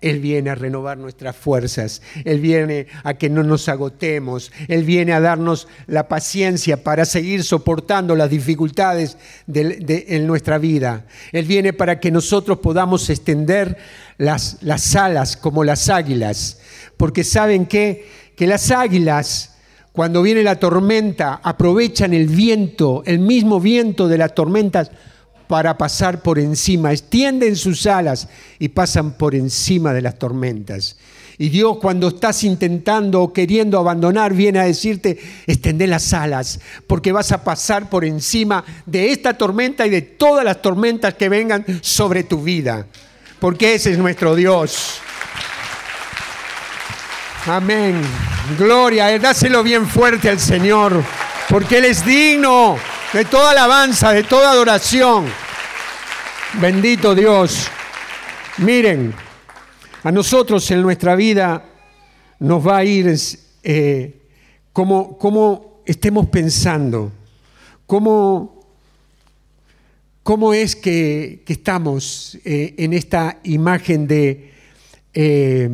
Él 0.01 0.19
viene 0.19 0.49
a 0.49 0.55
renovar 0.55 0.97
nuestras 0.97 1.35
fuerzas, 1.35 2.01
Él 2.25 2.39
viene 2.39 2.87
a 3.03 3.13
que 3.15 3.29
no 3.29 3.43
nos 3.43 3.69
agotemos, 3.69 4.51
Él 4.67 4.83
viene 4.83 5.13
a 5.13 5.19
darnos 5.19 5.67
la 5.87 6.07
paciencia 6.07 6.83
para 6.83 7.05
seguir 7.05 7.43
soportando 7.43 8.15
las 8.15 8.29
dificultades 8.29 9.17
de, 9.47 10.05
en 10.09 10.27
nuestra 10.27 10.57
vida. 10.57 11.05
Él 11.31 11.45
viene 11.45 11.73
para 11.73 11.99
que 11.99 12.11
nosotros 12.11 12.59
podamos 12.59 13.09
extender 13.09 13.77
las, 14.17 14.57
las 14.61 14.95
alas 14.95 15.37
como 15.37 15.63
las 15.63 15.89
águilas, 15.89 16.59
porque 16.97 17.23
saben 17.23 17.65
que 17.65 18.29
que 18.39 18.47
las 18.47 18.71
águilas, 18.71 19.57
cuando 19.91 20.21
viene 20.21 20.43
la 20.43 20.59
tormenta, 20.59 21.39
aprovechan 21.43 22.13
el 22.13 22.27
viento, 22.27 23.03
el 23.05 23.19
mismo 23.19 23.59
viento 23.59 24.07
de 24.07 24.17
las 24.17 24.35
tormentas, 24.35 24.91
para 25.47 25.79
pasar 25.79 26.21
por 26.21 26.37
encima, 26.37 26.91
extienden 26.91 27.55
sus 27.55 27.87
alas 27.87 28.29
y 28.59 28.69
pasan 28.69 29.13
por 29.13 29.33
encima 29.33 29.93
de 29.93 30.03
las 30.03 30.19
tormentas. 30.19 30.95
Y 31.39 31.49
Dios 31.49 31.77
cuando 31.81 32.09
estás 32.09 32.43
intentando 32.43 33.23
o 33.23 33.33
queriendo 33.33 33.79
abandonar 33.79 34.33
viene 34.33 34.59
a 34.59 34.65
decirte, 34.65 35.17
extende 35.47 35.87
las 35.87 36.13
alas, 36.13 36.59
porque 36.85 37.11
vas 37.11 37.31
a 37.31 37.43
pasar 37.43 37.89
por 37.89 38.05
encima 38.05 38.63
de 38.85 39.11
esta 39.11 39.35
tormenta 39.37 39.87
y 39.87 39.89
de 39.89 40.03
todas 40.03 40.45
las 40.45 40.61
tormentas 40.61 41.15
que 41.15 41.29
vengan 41.29 41.65
sobre 41.81 42.23
tu 42.23 42.43
vida, 42.43 42.85
porque 43.39 43.73
ese 43.73 43.93
es 43.93 43.97
nuestro 43.97 44.35
Dios. 44.35 44.99
Amén. 47.45 48.01
Gloria, 48.57 49.17
dáselo 49.17 49.63
bien 49.63 49.87
fuerte 49.87 50.29
al 50.29 50.39
Señor, 50.39 51.01
porque 51.47 51.77
Él 51.77 51.85
es 51.85 52.05
digno, 52.05 52.77
de 53.13 53.23
toda 53.25 53.51
alabanza, 53.51 54.11
de 54.11 54.23
toda 54.23 54.51
adoración. 54.51 55.25
Bendito 56.59 57.15
Dios. 57.15 57.67
Miren, 58.57 59.13
a 60.03 60.11
nosotros 60.11 60.69
en 60.71 60.81
nuestra 60.81 61.15
vida 61.15 61.63
nos 62.39 62.67
va 62.67 62.77
a 62.77 62.83
ir 62.83 63.15
eh, 63.63 64.21
como, 64.73 65.81
estemos 65.85 66.27
pensando, 66.27 67.11
cómo, 67.85 68.65
es 70.53 70.75
que, 70.75 71.43
estamos 71.47 72.37
eh, 72.43 72.75
en 72.77 72.93
esta 72.93 73.39
imagen 73.43 74.07
de 74.07 74.53
eh, 75.13 75.69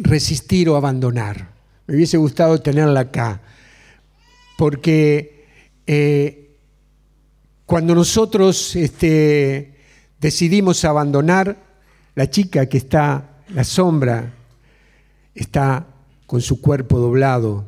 resistir 0.00 0.68
o 0.68 0.76
abandonar. 0.76 1.52
Me 1.86 1.94
hubiese 1.94 2.16
gustado 2.16 2.60
tenerla 2.60 3.00
acá, 3.00 3.40
porque 4.56 5.40
cuando 7.66 7.94
nosotros 7.94 8.74
este, 8.76 9.76
decidimos 10.20 10.84
abandonar, 10.84 11.56
la 12.14 12.28
chica 12.28 12.66
que 12.66 12.78
está, 12.78 13.42
la 13.48 13.64
sombra, 13.64 14.34
está 15.34 15.86
con 16.26 16.40
su 16.40 16.60
cuerpo 16.60 16.98
doblado, 16.98 17.66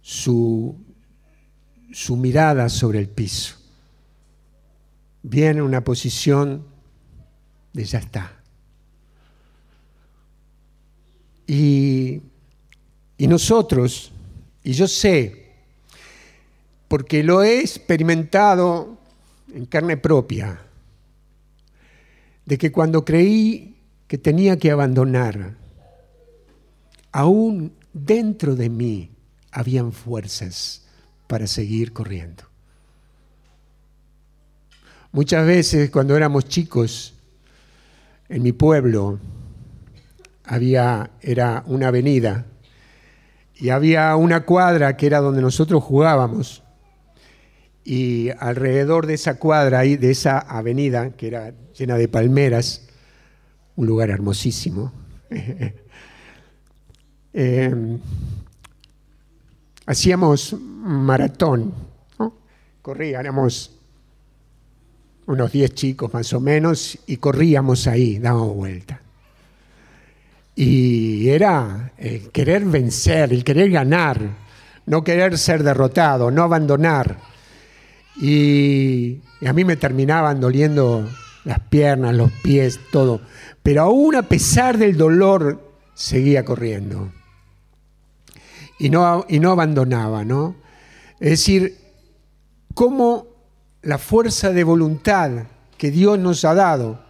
su, 0.00 0.76
su 1.92 2.16
mirada 2.16 2.68
sobre 2.68 2.98
el 2.98 3.08
piso. 3.08 3.56
Viene 5.22 5.58
en 5.58 5.62
una 5.62 5.84
posición 5.84 6.66
de 7.72 7.84
ya 7.84 7.98
está. 7.98 8.39
Y, 11.52 12.22
y 13.18 13.26
nosotros, 13.26 14.12
y 14.62 14.70
yo 14.70 14.86
sé, 14.86 15.50
porque 16.86 17.24
lo 17.24 17.42
he 17.42 17.58
experimentado 17.58 18.96
en 19.52 19.66
carne 19.66 19.96
propia, 19.96 20.60
de 22.46 22.56
que 22.56 22.70
cuando 22.70 23.04
creí 23.04 23.74
que 24.06 24.16
tenía 24.16 24.60
que 24.60 24.70
abandonar, 24.70 25.56
aún 27.10 27.72
dentro 27.92 28.54
de 28.54 28.70
mí 28.70 29.10
habían 29.50 29.90
fuerzas 29.90 30.84
para 31.26 31.48
seguir 31.48 31.92
corriendo. 31.92 32.44
Muchas 35.10 35.44
veces 35.44 35.90
cuando 35.90 36.16
éramos 36.16 36.44
chicos, 36.44 37.12
en 38.28 38.40
mi 38.44 38.52
pueblo 38.52 39.18
había, 40.50 41.10
era 41.22 41.62
una 41.66 41.88
avenida. 41.88 42.44
Y 43.54 43.68
había 43.68 44.16
una 44.16 44.44
cuadra 44.44 44.96
que 44.96 45.06
era 45.06 45.20
donde 45.20 45.40
nosotros 45.40 45.84
jugábamos. 45.84 46.64
Y 47.84 48.30
alrededor 48.30 49.06
de 49.06 49.14
esa 49.14 49.38
cuadra, 49.38 49.82
de 49.82 50.10
esa 50.10 50.40
avenida, 50.40 51.10
que 51.10 51.28
era 51.28 51.54
llena 51.78 51.96
de 51.96 52.08
palmeras, 52.08 52.88
un 53.76 53.86
lugar 53.86 54.10
hermosísimo, 54.10 54.92
eh, 57.32 57.98
hacíamos 59.86 60.56
maratón, 60.58 61.72
corríamos 62.82 63.76
unos 65.26 65.52
10 65.52 65.74
chicos 65.74 66.12
más 66.12 66.32
o 66.32 66.40
menos 66.40 66.98
y 67.06 67.18
corríamos 67.18 67.86
ahí, 67.86 68.18
dábamos 68.18 68.56
vuelta. 68.56 69.00
Y 70.62 71.30
era 71.30 71.92
el 71.96 72.30
querer 72.32 72.66
vencer, 72.66 73.32
el 73.32 73.44
querer 73.44 73.70
ganar, 73.70 74.20
no 74.84 75.02
querer 75.02 75.38
ser 75.38 75.62
derrotado, 75.62 76.30
no 76.30 76.42
abandonar. 76.42 77.16
Y, 78.20 79.22
a 79.46 79.54
mí 79.54 79.64
me 79.64 79.76
terminaban 79.76 80.38
doliendo 80.38 81.08
las 81.46 81.60
piernas, 81.60 82.14
los 82.14 82.30
pies, 82.30 82.78
todo. 82.92 83.22
Pero 83.62 83.84
aún 83.84 84.16
a 84.16 84.22
pesar 84.24 84.76
del 84.76 84.98
dolor, 84.98 85.66
seguía 85.94 86.44
corriendo. 86.44 87.10
Y 88.78 88.90
no, 88.90 89.24
y 89.30 89.40
no 89.40 89.52
abandonaba, 89.52 90.26
¿no? 90.26 90.56
Es 91.20 91.30
decir, 91.30 91.78
cómo 92.74 93.28
la 93.80 93.96
fuerza 93.96 94.50
de 94.50 94.64
voluntad 94.64 95.30
que 95.78 95.90
Dios 95.90 96.18
nos 96.18 96.44
ha 96.44 96.52
dado 96.52 97.02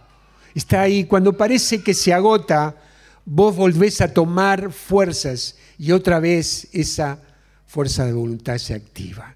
está 0.55 0.83
ahí. 0.83 1.03
Cuando 1.03 1.35
parece 1.35 1.83
que 1.83 1.93
se 1.93 2.13
agota, 2.13 2.77
vos 3.25 3.55
volvés 3.55 4.01
a 4.01 4.13
tomar 4.13 4.71
fuerzas 4.71 5.57
y 5.77 5.91
otra 5.91 6.19
vez 6.19 6.67
esa 6.73 7.19
fuerza 7.65 8.05
de 8.05 8.13
voluntad 8.13 8.57
se 8.57 8.73
activa. 8.73 9.35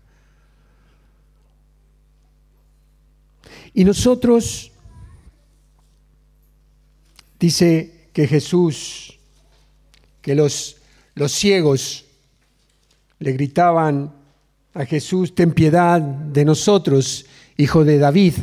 Y 3.74 3.84
nosotros, 3.84 4.72
dice 7.40 8.10
que 8.14 8.28
Jesús, 8.28 9.20
que 10.22 10.36
los, 10.36 10.78
los 11.14 11.32
ciegos 11.32 12.06
le 13.20 13.34
gritaban 13.34 14.14
a 14.74 14.86
Jesús, 14.86 15.36
ten 15.36 15.54
piedad 15.54 16.02
de 16.02 16.46
nosotros, 16.46 17.26
hijo 17.58 17.84
de 17.84 17.98
David. 17.98 18.34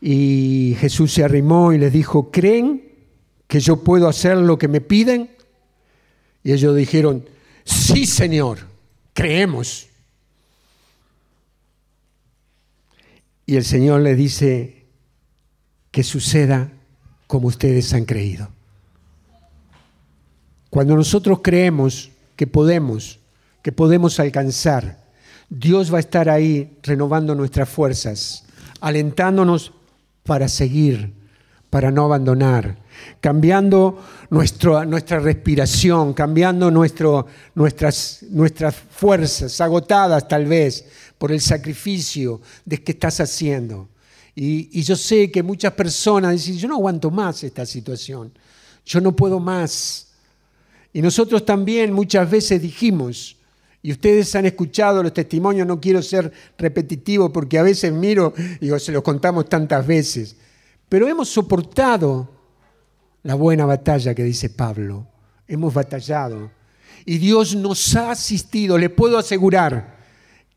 Y 0.00 0.76
Jesús 0.78 1.12
se 1.12 1.24
arrimó 1.24 1.72
y 1.72 1.78
les 1.78 1.92
dijo, 1.92 2.30
¿creen 2.30 2.87
que 3.48 3.60
yo 3.60 3.82
puedo 3.82 4.08
hacer 4.08 4.36
lo 4.36 4.58
que 4.58 4.68
me 4.68 4.80
piden? 4.80 5.30
Y 6.44 6.52
ellos 6.52 6.76
dijeron, 6.76 7.28
sí, 7.64 8.06
Señor, 8.06 8.58
creemos. 9.14 9.88
Y 13.46 13.56
el 13.56 13.64
Señor 13.64 14.02
le 14.02 14.14
dice 14.14 14.84
que 15.90 16.04
suceda 16.04 16.70
como 17.26 17.48
ustedes 17.48 17.92
han 17.94 18.04
creído. 18.04 18.48
Cuando 20.70 20.94
nosotros 20.94 21.40
creemos 21.42 22.10
que 22.36 22.46
podemos, 22.46 23.18
que 23.62 23.72
podemos 23.72 24.20
alcanzar, 24.20 25.02
Dios 25.48 25.92
va 25.92 25.96
a 25.96 26.00
estar 26.00 26.28
ahí 26.28 26.76
renovando 26.82 27.34
nuestras 27.34 27.68
fuerzas, 27.68 28.44
alentándonos 28.80 29.72
para 30.24 30.48
seguir, 30.48 31.14
para 31.70 31.90
no 31.90 32.04
abandonar, 32.04 32.76
cambiando 33.20 34.02
nuestra 34.30 35.18
respiración, 35.18 36.14
cambiando 36.14 36.70
nuestras, 36.70 38.24
fuerzas, 38.90 39.60
agotadas 39.60 40.28
tal 40.28 40.46
vez, 40.46 40.84
por 41.18 41.32
el 41.32 41.40
sacrificio 41.40 42.40
de 42.64 42.82
que 42.82 42.92
estás 42.92 43.20
haciendo. 43.20 43.88
Y, 44.34 44.82
yo 44.82 44.94
sé 44.94 45.30
que 45.30 45.42
muchas 45.42 45.72
personas 45.72 46.32
dicen, 46.32 46.56
yo 46.56 46.68
no 46.68 46.76
aguanto 46.76 47.10
más 47.10 47.42
esta 47.42 47.66
situación, 47.66 48.32
yo 48.86 49.00
no 49.00 49.14
puedo 49.14 49.40
más. 49.40 50.08
Y 50.92 51.02
nosotros 51.02 51.44
también 51.44 51.92
muchas 51.92 52.30
veces 52.30 52.62
dijimos, 52.62 53.36
y 53.82 53.92
ustedes 53.92 54.34
han 54.34 54.46
escuchado 54.46 55.02
los 55.02 55.12
testimonios, 55.12 55.66
no 55.66 55.80
quiero 55.80 56.02
ser 56.02 56.32
repetitivo 56.56 57.32
porque 57.32 57.58
a 57.58 57.62
veces 57.62 57.92
miro 57.92 58.32
y 58.60 58.70
se 58.78 58.92
los 58.92 59.02
contamos 59.02 59.48
tantas 59.48 59.86
veces, 59.86 60.36
pero 60.88 61.06
hemos 61.08 61.28
soportado 61.28 62.37
la 63.28 63.34
buena 63.34 63.66
batalla 63.66 64.14
que 64.14 64.24
dice 64.24 64.48
Pablo, 64.48 65.06
hemos 65.46 65.74
batallado 65.74 66.50
y 67.04 67.18
Dios 67.18 67.54
nos 67.54 67.94
ha 67.94 68.12
asistido, 68.12 68.78
le 68.78 68.88
puedo 68.88 69.18
asegurar 69.18 69.98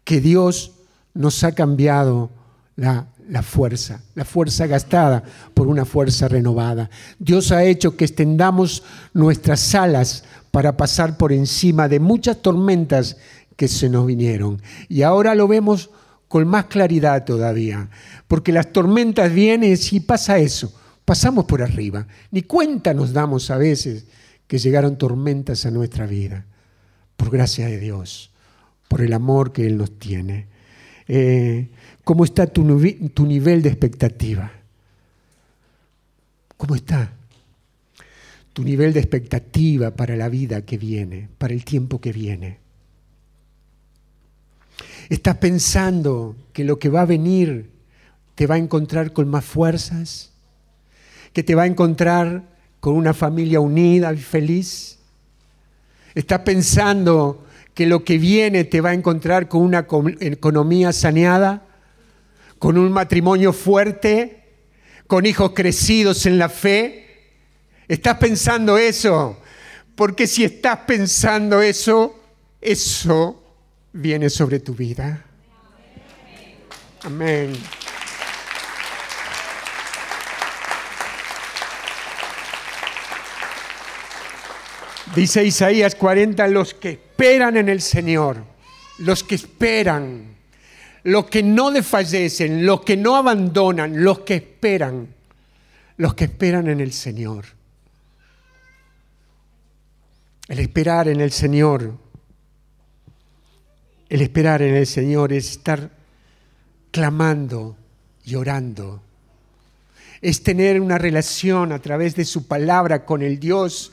que 0.06 0.22
Dios 0.22 0.72
nos 1.14 1.44
ha 1.44 1.52
cambiado 1.52 2.30
la, 2.78 3.08
fuerza, 3.44 4.02
la 4.16 4.24
fuerza 4.24 4.68
gastada 4.68 5.22
por 5.54 5.68
una 5.68 5.84
fuerza 5.84 6.30
renovada. 6.30 6.90
Dios 7.20 7.52
ha 7.52 7.66
hecho 7.66 7.98
que 7.98 8.06
extendamos 8.06 8.84
nuestras 9.14 9.76
alas 9.76 10.24
para 10.50 10.78
pasar 10.78 11.18
por 11.18 11.34
encima 11.34 11.90
de 11.90 12.00
muchas 12.00 12.42
tormentas 12.42 13.18
que 13.58 13.68
se 13.68 13.90
nos 13.90 14.06
vinieron. 14.06 14.62
Y 14.88 15.02
ahora 15.02 15.36
lo 15.36 15.46
vemos 15.46 15.90
con 16.30 16.48
más 16.48 16.68
claridad 16.68 17.26
todavía, 17.26 17.90
porque 18.30 18.54
las 18.54 18.72
tormentas 18.72 19.34
vienen 19.34 19.78
y 19.92 20.00
pasa 20.00 20.38
eso, 20.38 20.72
pasamos 21.06 21.46
por 21.46 21.62
arriba. 21.62 22.08
Ni 22.32 22.44
cuenta 22.44 22.94
nos 22.94 23.14
damos 23.14 23.50
a 23.52 23.58
veces 23.58 24.06
que 24.48 24.58
llegaron 24.58 24.98
tormentas 24.98 25.66
a 25.66 25.72
nuestra 25.72 26.06
vida, 26.06 26.46
por 27.16 27.30
gracia 27.30 27.68
de 27.68 27.80
Dios 27.80 28.32
por 28.92 29.00
el 29.00 29.14
amor 29.14 29.54
que 29.54 29.66
Él 29.66 29.78
nos 29.78 29.98
tiene. 29.98 30.48
Eh, 31.08 31.70
¿Cómo 32.04 32.26
está 32.26 32.46
tu, 32.46 32.62
tu 33.14 33.26
nivel 33.26 33.62
de 33.62 33.70
expectativa? 33.70 34.52
¿Cómo 36.58 36.76
está? 36.76 37.14
Tu 38.52 38.66
nivel 38.66 38.92
de 38.92 39.00
expectativa 39.00 39.92
para 39.92 40.18
la 40.18 40.28
vida 40.28 40.64
que 40.64 40.78
viene, 40.78 41.30
para 41.38 41.54
el 41.54 41.64
tiempo 41.64 42.02
que 42.02 42.12
viene. 42.12 42.58
¿Estás 45.08 45.38
pensando 45.38 46.36
que 46.52 46.66
lo 46.66 46.78
que 46.78 46.90
va 46.90 47.04
a 47.04 47.06
venir 47.06 47.70
te 48.36 48.46
va 48.46 48.56
a 48.56 48.58
encontrar 48.58 49.14
con 49.14 49.30
más 49.30 49.46
fuerzas? 49.46 50.31
¿Que 51.34 51.44
te 51.44 51.56
va 51.56 51.63
a 51.63 51.67
encontrar 51.67 52.44
con 52.80 52.96
una 52.96 53.13
familia 53.13 53.60
unida 53.60 54.13
y 54.13 54.17
feliz? 54.17 55.00
¿Estás 56.13 56.39
pensando 56.39 57.46
que 57.74 57.86
lo 57.86 58.04
que 58.04 58.17
viene 58.17 58.65
te 58.65 58.82
va 58.82 58.89
a 58.89 58.94
encontrar 58.94 59.48
con 59.48 59.62
una 59.62 59.88
economía 60.20 60.91
saneada, 60.91 61.65
con 62.60 62.78
un 62.78 62.91
matrimonio 62.91 63.54
fuerte, 63.54 64.44
con 65.08 65.26
hijos 65.26 65.52
crecidos 65.54 66.26
en 66.26 66.38
la 66.38 66.50
fe? 66.50 67.08
¿Estás 67.88 68.17
pensando 68.17 68.78
eso? 68.78 69.38
Porque 69.96 70.28
si 70.28 70.44
estás 70.44 70.80
pensando 70.88 71.62
eso, 71.62 72.20
eso 72.60 73.44
viene 73.94 74.30
sobre 74.30 74.60
tu 74.60 74.74
vida. 74.74 75.26
Amén. 77.04 77.54
Dice 85.15 85.43
Isaías 85.43 85.95
40, 85.95 86.47
los 86.47 86.74
que 86.74 86.91
esperan 86.91 87.58
en 87.58 87.67
el 87.67 87.82
Señor, 87.82 88.38
los 89.00 89.26
que 89.26 89.36
esperan, 89.36 90.38
los 91.04 91.26
que 91.26 91.43
no 91.43 91.69
desfallecen, 91.69 92.65
los 92.65 92.82
que 92.82 92.95
no 92.95 93.17
abandonan, 93.17 94.02
los 94.04 94.19
que 94.19 94.36
esperan, 94.36 95.13
los 95.97 96.13
que 96.13 96.26
esperan 96.26 96.69
en 96.69 96.80
el 96.80 96.93
Señor. 96.93 97.43
El 100.47 100.60
esperar 100.60 101.10
en 101.10 101.19
el 101.19 101.32
Señor, 101.32 101.97
el 104.08 104.21
esperar 104.21 104.62
en 104.62 104.76
el 104.76 104.88
Señor 104.88 105.34
es 105.34 105.52
estar 105.52 105.91
clamando 106.89 107.76
y 108.24 108.36
orando. 108.36 109.02
Es 110.21 110.41
tener 110.41 110.80
una 110.80 110.97
relación 110.97 111.74
a 111.74 111.80
través 111.80 112.15
de 112.15 112.24
su 112.24 112.47
palabra 112.47 113.06
con 113.06 113.21
el 113.21 113.38
Dios 113.38 113.91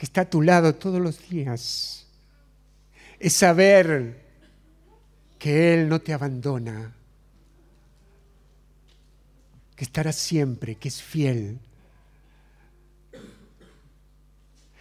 que 0.00 0.06
está 0.06 0.22
a 0.22 0.30
tu 0.30 0.40
lado 0.40 0.76
todos 0.76 0.98
los 0.98 1.28
días. 1.28 2.06
Es 3.18 3.34
saber 3.34 4.24
que 5.38 5.74
Él 5.74 5.90
no 5.90 6.00
te 6.00 6.14
abandona, 6.14 6.94
que 9.76 9.84
estará 9.84 10.10
siempre, 10.10 10.76
que 10.76 10.88
es 10.88 11.02
fiel. 11.02 11.58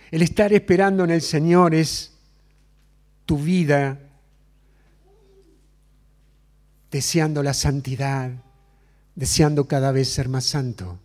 El 0.10 0.22
estar 0.22 0.54
esperando 0.54 1.04
en 1.04 1.10
el 1.10 1.22
Señor 1.22 1.76
es 1.76 2.14
tu 3.26 3.40
vida 3.40 4.00
deseando 6.90 7.44
la 7.44 7.54
santidad, 7.54 8.32
deseando 9.16 9.68
cada 9.68 9.92
vez 9.92 10.08
ser 10.08 10.30
más 10.30 10.46
santo. 10.46 10.98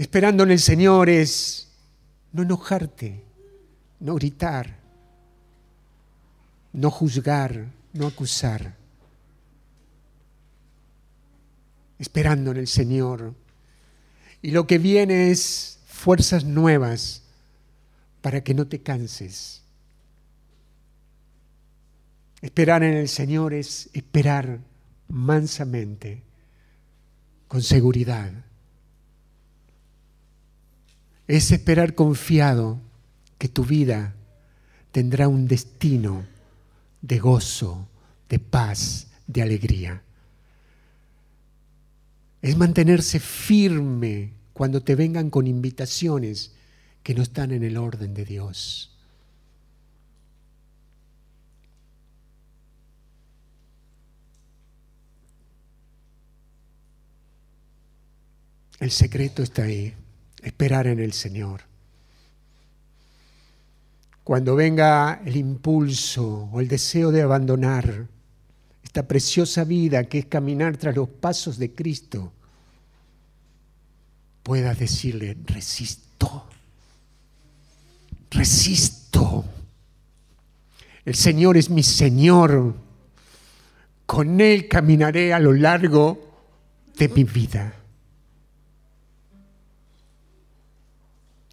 Esperando 0.00 0.44
en 0.44 0.52
el 0.52 0.58
Señor 0.58 1.10
es 1.10 1.68
no 2.32 2.40
enojarte, 2.40 3.22
no 3.98 4.14
gritar, 4.14 4.78
no 6.72 6.90
juzgar, 6.90 7.66
no 7.92 8.06
acusar. 8.06 8.76
Esperando 11.98 12.50
en 12.52 12.56
el 12.56 12.66
Señor. 12.66 13.34
Y 14.40 14.52
lo 14.52 14.66
que 14.66 14.78
viene 14.78 15.32
es 15.32 15.80
fuerzas 15.84 16.44
nuevas 16.44 17.24
para 18.22 18.42
que 18.42 18.54
no 18.54 18.66
te 18.68 18.80
canses. 18.80 19.60
Esperar 22.40 22.82
en 22.84 22.94
el 22.94 23.08
Señor 23.10 23.52
es 23.52 23.90
esperar 23.92 24.60
mansamente, 25.08 26.22
con 27.48 27.60
seguridad 27.60 28.32
es 31.36 31.52
esperar 31.52 31.94
confiado 31.94 32.80
que 33.38 33.48
tu 33.48 33.64
vida 33.64 34.16
tendrá 34.90 35.28
un 35.28 35.46
destino 35.46 36.26
de 37.02 37.20
gozo, 37.20 37.86
de 38.28 38.40
paz, 38.40 39.06
de 39.28 39.40
alegría. 39.40 40.02
Es 42.42 42.56
mantenerse 42.56 43.20
firme 43.20 44.32
cuando 44.52 44.82
te 44.82 44.96
vengan 44.96 45.30
con 45.30 45.46
invitaciones 45.46 46.52
que 47.04 47.14
no 47.14 47.22
están 47.22 47.52
en 47.52 47.62
el 47.62 47.76
orden 47.76 48.12
de 48.12 48.24
Dios. 48.24 48.98
El 58.80 58.90
secreto 58.90 59.44
está 59.44 59.62
ahí 59.62 59.94
esperar 60.42 60.86
en 60.86 61.00
el 61.00 61.12
Señor. 61.12 61.62
Cuando 64.24 64.54
venga 64.54 65.22
el 65.24 65.36
impulso 65.36 66.48
o 66.52 66.60
el 66.60 66.68
deseo 66.68 67.10
de 67.10 67.22
abandonar 67.22 68.06
esta 68.82 69.06
preciosa 69.06 69.64
vida 69.64 70.04
que 70.04 70.20
es 70.20 70.26
caminar 70.26 70.76
tras 70.76 70.94
los 70.94 71.08
pasos 71.08 71.58
de 71.58 71.74
Cristo, 71.74 72.32
puedas 74.42 74.78
decirle, 74.78 75.36
resisto, 75.46 76.46
resisto. 78.30 79.44
El 81.04 81.14
Señor 81.14 81.56
es 81.56 81.70
mi 81.70 81.82
Señor, 81.82 82.74
con 84.06 84.40
Él 84.40 84.68
caminaré 84.68 85.32
a 85.32 85.38
lo 85.38 85.52
largo 85.52 86.30
de 86.96 87.08
mi 87.08 87.24
vida. 87.24 87.79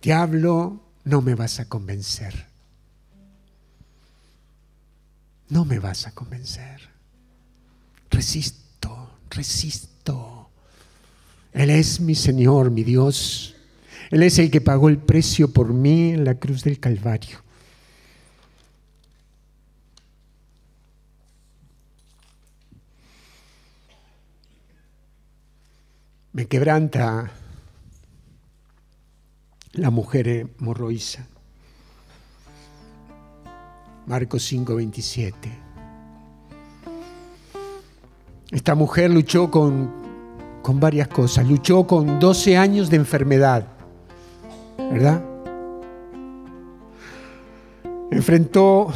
Diablo, 0.02 0.80
no 1.04 1.22
me 1.22 1.36
vas 1.36 1.60
a 1.60 1.66
convencer. 1.68 2.46
No 5.50 5.66
me 5.66 5.80
vas 5.80 6.08
a 6.08 6.12
convencer. 6.12 6.82
Resisto, 8.10 9.10
resisto. 9.30 10.50
Él 11.54 11.70
es 11.70 12.00
mi 12.00 12.16
Señor, 12.16 12.70
mi 12.70 12.84
Dios. 12.84 13.56
Él 14.12 14.24
es 14.24 14.38
el 14.40 14.52
que 14.52 14.62
pagó 14.62 14.90
el 14.90 14.98
precio 14.98 15.52
por 15.52 15.74
mí 15.74 16.12
en 16.12 16.24
la 16.24 16.36
cruz 16.36 16.64
del 16.64 16.80
Calvario. 16.80 17.40
Me 26.34 26.46
quebranta 26.46 27.32
la 29.78 29.92
mujer 29.92 30.28
hemorroísa. 30.28 31.28
Marcos 34.08 34.52
5:27. 34.52 35.34
Esta 38.52 38.76
mujer 38.76 39.12
luchó 39.12 39.52
con, 39.52 39.92
con 40.62 40.80
varias 40.80 41.08
cosas. 41.10 41.48
Luchó 41.48 41.86
con 41.86 42.20
12 42.20 42.58
años 42.58 42.90
de 42.90 42.96
enfermedad, 42.96 43.68
¿verdad? 44.78 45.22
Enfrentó 48.10 48.88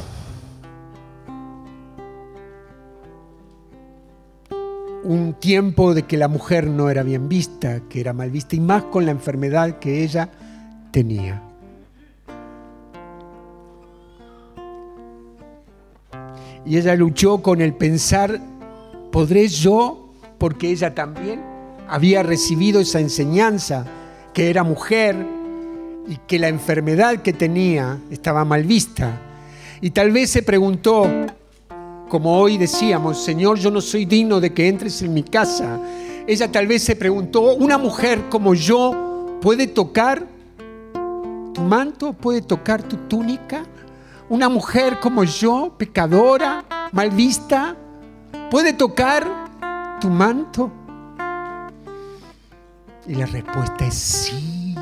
un 5.04 5.34
tiempo 5.34 5.94
de 5.94 6.04
que 6.04 6.18
la 6.18 6.30
mujer 6.30 6.68
no 6.68 6.90
era 6.90 7.04
bien 7.04 7.28
vista, 7.28 7.82
que 7.90 8.00
era 8.00 8.14
mal 8.14 8.32
vista, 8.32 8.56
y 8.56 8.62
más 8.62 8.84
con 8.84 9.06
la 9.06 9.12
enfermedad 9.12 9.80
que 9.80 10.04
ella 10.04 10.32
tenía. 10.92 11.42
Y 16.66 16.78
ella 16.78 16.96
luchó 16.96 17.42
con 17.42 17.62
el 17.62 17.74
pensar, 17.74 18.40
¿podré 19.12 19.48
yo? 19.48 20.10
Porque 20.38 20.70
ella 20.70 20.94
también 20.94 21.42
había 21.88 22.24
recibido 22.24 22.80
esa 22.80 23.00
enseñanza, 23.00 23.86
que 24.34 24.50
era 24.50 24.64
mujer 24.64 25.26
y 26.08 26.18
que 26.28 26.40
la 26.40 26.48
enfermedad 26.48 27.22
que 27.22 27.34
tenía 27.34 28.00
estaba 28.12 28.46
mal 28.46 28.64
vista. 28.64 29.20
Y 29.82 29.90
tal 29.90 30.12
vez 30.12 30.30
se 30.30 30.44
preguntó, 30.44 31.06
como 32.08 32.40
hoy 32.40 32.58
decíamos, 32.58 33.24
Señor, 33.24 33.58
yo 33.58 33.72
no 33.72 33.82
soy 33.82 34.06
digno 34.06 34.40
de 34.40 34.54
que 34.54 34.68
entres 34.68 35.02
en 35.02 35.14
mi 35.14 35.24
casa. 35.24 35.80
Ella 36.28 36.52
tal 36.52 36.68
vez 36.68 36.84
se 36.84 36.96
preguntó, 36.96 37.56
¿una 37.56 37.78
mujer 37.78 38.30
como 38.30 38.54
yo 38.54 39.38
puede 39.42 39.68
tocar 39.68 40.28
tu 41.54 41.62
manto 41.62 42.14
puede 42.14 42.42
tocar 42.42 42.82
tu 42.84 42.98
túnica. 43.08 43.64
Una 44.30 44.48
mujer 44.48 45.00
como 45.00 45.24
yo, 45.24 45.76
pecadora, 45.78 46.64
mal 46.92 47.10
vista, 47.12 47.76
puede 48.50 48.74
tocar 48.74 49.28
tu 50.00 50.10
manto. 50.10 50.72
Y 53.08 53.16
la 53.16 53.26
respuesta 53.26 53.86
es 53.86 53.94
sí. 53.94 54.76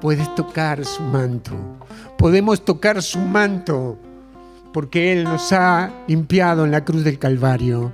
Puedes 0.00 0.34
tocar 0.34 0.84
su 0.84 1.02
manto. 1.02 1.52
Podemos 2.16 2.64
tocar 2.64 3.02
su 3.02 3.18
manto 3.18 3.98
porque 4.72 5.12
Él 5.12 5.24
nos 5.24 5.52
ha 5.52 5.90
limpiado 6.06 6.64
en 6.64 6.70
la 6.70 6.84
cruz 6.84 7.04
del 7.04 7.18
Calvario. 7.18 7.92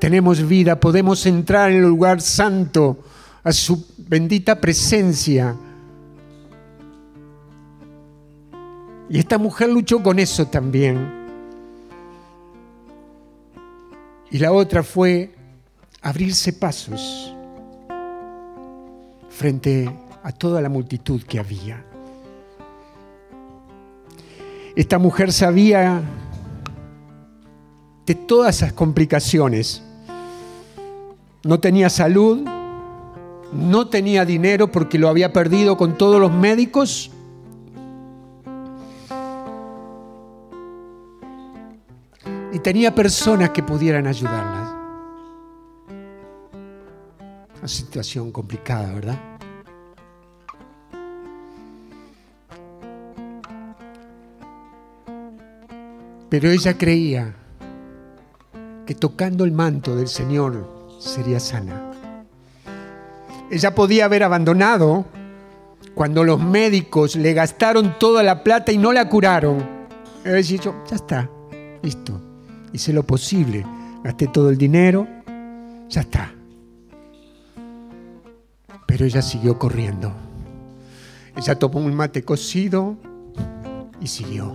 Tenemos 0.00 0.46
vida, 0.46 0.78
podemos 0.78 1.24
entrar 1.26 1.70
en 1.70 1.78
el 1.78 1.88
lugar 1.88 2.20
santo, 2.20 2.98
a 3.42 3.52
su 3.52 3.86
bendita 3.96 4.60
presencia 4.60 5.56
Y 9.14 9.20
esta 9.20 9.38
mujer 9.38 9.70
luchó 9.70 10.02
con 10.02 10.18
eso 10.18 10.48
también. 10.48 11.08
Y 14.28 14.38
la 14.38 14.50
otra 14.50 14.82
fue 14.82 15.32
abrirse 16.02 16.52
pasos 16.52 17.32
frente 19.28 19.88
a 20.20 20.32
toda 20.32 20.60
la 20.60 20.68
multitud 20.68 21.22
que 21.22 21.38
había. 21.38 21.84
Esta 24.74 24.98
mujer 24.98 25.32
sabía 25.32 26.02
de 28.06 28.16
todas 28.16 28.56
esas 28.56 28.72
complicaciones. 28.72 29.80
No 31.44 31.60
tenía 31.60 31.88
salud, 31.88 32.44
no 33.52 33.86
tenía 33.86 34.24
dinero 34.24 34.72
porque 34.72 34.98
lo 34.98 35.08
había 35.08 35.32
perdido 35.32 35.76
con 35.76 35.96
todos 35.96 36.20
los 36.20 36.32
médicos. 36.32 37.12
Tenía 42.64 42.94
personas 42.94 43.50
que 43.50 43.62
pudieran 43.62 44.06
ayudarla. 44.06 44.74
Una 47.58 47.68
situación 47.68 48.32
complicada, 48.32 48.92
¿verdad? 48.92 49.18
Pero 56.30 56.50
ella 56.50 56.76
creía 56.76 57.34
que 58.86 58.94
tocando 58.94 59.44
el 59.44 59.52
manto 59.52 59.94
del 59.94 60.08
Señor 60.08 60.96
sería 60.98 61.40
sana. 61.40 61.92
Ella 63.50 63.74
podía 63.74 64.06
haber 64.06 64.22
abandonado 64.22 65.04
cuando 65.94 66.24
los 66.24 66.40
médicos 66.40 67.14
le 67.14 67.34
gastaron 67.34 67.98
toda 67.98 68.22
la 68.22 68.42
plata 68.42 68.72
y 68.72 68.78
no 68.78 68.90
la 68.90 69.06
curaron. 69.08 69.62
Haber 70.24 70.42
dicho, 70.42 70.74
ya 70.88 70.96
está, 70.96 71.30
listo. 71.82 72.33
Hice 72.74 72.92
lo 72.92 73.04
posible, 73.04 73.64
gasté 74.02 74.26
todo 74.26 74.50
el 74.50 74.58
dinero, 74.58 75.06
ya 75.88 76.00
está. 76.00 76.34
Pero 78.84 79.04
ella 79.04 79.22
siguió 79.22 79.56
corriendo. 79.60 80.12
Ella 81.36 81.56
tomó 81.56 81.78
un 81.78 81.94
mate 81.94 82.24
cocido 82.24 82.96
y 84.00 84.08
siguió. 84.08 84.52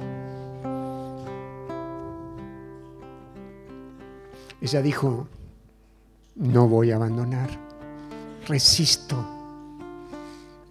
Ella 4.59 4.81
dijo, 4.81 5.29
no 6.35 6.67
voy 6.67 6.91
a 6.91 6.97
abandonar, 6.97 7.49
resisto, 8.49 9.15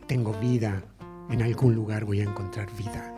tengo 0.06 0.34
vida, 0.34 0.82
en 1.30 1.40
algún 1.40 1.74
lugar 1.74 2.04
voy 2.04 2.20
a 2.20 2.24
encontrar 2.24 2.68
vida. 2.76 3.14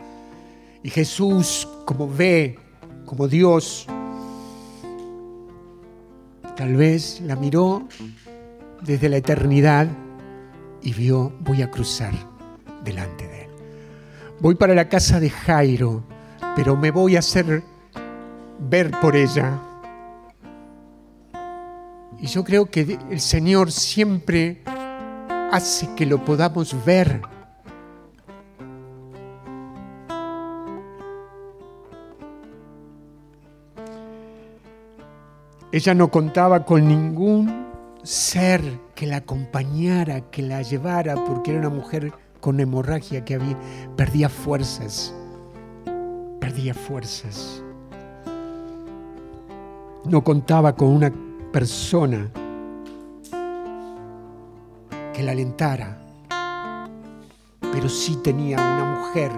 Y 0.83 0.89
Jesús, 0.89 1.67
como 1.83 2.07
ve, 2.07 2.57
como 3.05 3.27
Dios, 3.27 3.87
tal 6.61 6.75
vez 6.75 7.19
la 7.21 7.35
miró 7.35 7.87
desde 8.83 9.09
la 9.09 9.17
eternidad 9.17 9.87
y 10.83 10.93
vio, 10.93 11.33
voy 11.39 11.63
a 11.63 11.71
cruzar 11.71 12.13
delante 12.83 13.27
de 13.27 13.45
él. 13.45 13.49
Voy 14.39 14.53
para 14.53 14.75
la 14.75 14.87
casa 14.87 15.19
de 15.19 15.31
Jairo, 15.31 16.03
pero 16.55 16.77
me 16.77 16.91
voy 16.91 17.15
a 17.15 17.19
hacer 17.19 17.63
ver 18.59 18.91
por 19.01 19.15
ella 19.15 19.59
y 22.19 22.27
yo 22.27 22.43
creo 22.43 22.69
que 22.69 22.99
el 23.09 23.19
Señor 23.19 23.71
siempre 23.71 24.61
hace 25.51 25.89
que 25.95 26.05
lo 26.05 26.23
podamos 26.23 26.75
ver. 26.85 27.23
Ella 35.73 35.93
no 35.93 36.11
contaba 36.11 36.65
con 36.65 36.85
ningún 36.85 37.67
ser 38.03 38.61
que 38.93 39.07
la 39.07 39.17
acompañara, 39.17 40.29
que 40.29 40.41
la 40.41 40.61
llevara, 40.63 41.15
porque 41.15 41.51
era 41.51 41.61
una 41.61 41.69
mujer 41.69 42.11
con 42.41 42.59
hemorragia 42.59 43.23
que 43.23 43.35
había, 43.35 43.57
perdía 43.95 44.27
fuerzas, 44.27 45.15
perdía 46.41 46.73
fuerzas. 46.73 47.63
No 50.03 50.21
contaba 50.25 50.75
con 50.75 50.89
una 50.89 51.13
persona 51.53 52.29
que 55.13 55.23
la 55.23 55.31
alentara, 55.31 56.01
pero 57.71 57.87
sí 57.87 58.17
tenía 58.21 58.57
una 58.57 58.99
mujer 58.99 59.31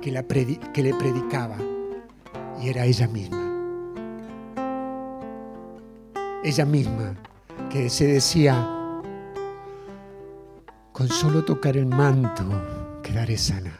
que, 0.00 0.10
la 0.10 0.22
que 0.22 0.82
le 0.82 0.94
predicaba 0.94 1.56
y 2.62 2.70
era 2.70 2.86
ella 2.86 3.08
misma. 3.08 3.37
Ella 6.44 6.64
misma 6.64 7.14
que 7.68 7.90
se 7.90 8.06
decía, 8.06 8.54
con 10.92 11.08
solo 11.08 11.44
tocar 11.44 11.76
el 11.76 11.86
manto 11.86 12.44
quedaré 13.02 13.36
sana. 13.36 13.76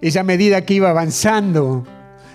Ella 0.00 0.20
a 0.20 0.24
medida 0.24 0.64
que 0.64 0.74
iba 0.74 0.90
avanzando, 0.90 1.84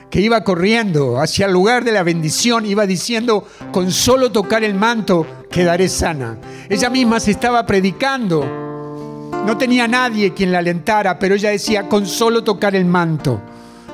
que 0.10 0.20
iba 0.20 0.44
corriendo 0.44 1.22
hacia 1.22 1.46
el 1.46 1.54
lugar 1.54 1.86
de 1.86 1.94
la 1.94 2.04
bendición, 2.04 2.66
iba 2.66 2.86
diciendo, 2.86 3.48
con 3.72 3.92
solo 3.92 4.32
tocar 4.32 4.66
el 4.66 4.74
manto 4.74 5.26
quedaré 5.50 5.88
sana. 5.88 6.38
Ella 6.70 6.90
misma 6.90 7.22
se 7.22 7.32
estaba 7.32 7.66
predicando. 7.66 9.32
No 9.46 9.58
tenía 9.58 9.88
nadie 9.88 10.34
quien 10.34 10.52
la 10.52 10.60
alentara, 10.60 11.18
pero 11.18 11.36
ella 11.36 11.52
decía, 11.52 11.88
con 11.88 12.06
solo 12.06 12.44
tocar 12.44 12.76
el 12.76 12.86
manto 12.86 13.42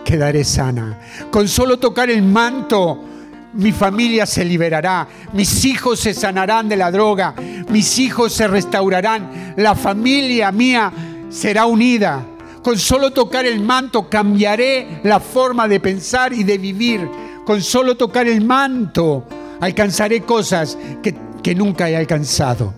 quedaré 0.04 0.44
sana. 0.44 1.00
Con 1.30 1.48
solo 1.48 1.78
tocar 1.78 2.10
el 2.10 2.24
manto 2.24 3.13
mi 3.54 3.72
familia 3.72 4.26
se 4.26 4.44
liberará, 4.44 5.08
mis 5.34 5.66
hijos 5.66 6.00
se 6.00 6.14
sanarán 6.14 6.68
de 6.68 6.78
la 6.78 6.92
droga, 6.92 7.36
mis 7.70 8.00
hijos 8.00 8.34
se 8.34 8.48
restaurarán, 8.48 9.54
la 9.58 9.76
familia 9.76 10.52
mía 10.52 10.92
será 11.30 11.66
unida. 11.66 12.26
Con 12.64 12.80
solo 12.80 13.12
tocar 13.12 13.46
el 13.46 13.60
manto 13.60 14.10
cambiaré 14.10 15.02
la 15.04 15.20
forma 15.20 15.68
de 15.68 15.82
pensar 15.82 16.32
y 16.32 16.44
de 16.44 16.58
vivir. 16.58 17.10
Con 17.46 17.62
solo 17.62 17.98
tocar 17.98 18.26
el 18.26 18.44
manto 18.44 19.26
alcanzaré 19.60 20.22
cosas 20.22 20.78
que, 21.02 21.56
nunca 21.56 21.90
he 21.90 21.98
alcanzado. 21.98 22.74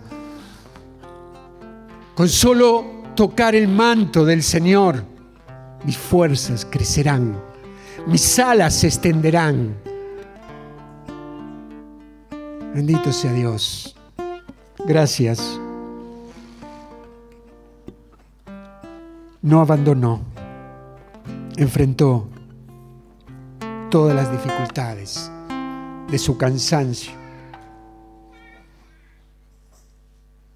Con 2.15 2.27
solo 2.29 3.03
tocar 3.15 3.53
el 3.53 3.67
manto 3.67 4.25
del 4.25 4.41
Señor, 4.41 5.03
mis 5.83 5.97
fuerzas 5.97 6.65
crecerán, 6.65 7.39
mis 8.07 8.39
alas 8.39 8.73
se 8.73 8.87
extenderán. 8.87 9.84
Bendito 12.75 13.11
sea 13.11 13.33
Dios. 13.33 13.95
Gracias. 14.85 15.59
no 19.45 19.61
abandonó, 19.61 20.21
enfrentó 21.55 22.27
todas 23.91 24.15
las 24.15 24.31
dificultades 24.31 25.29
de 26.09 26.17
su 26.17 26.35
cansancio. 26.35 27.11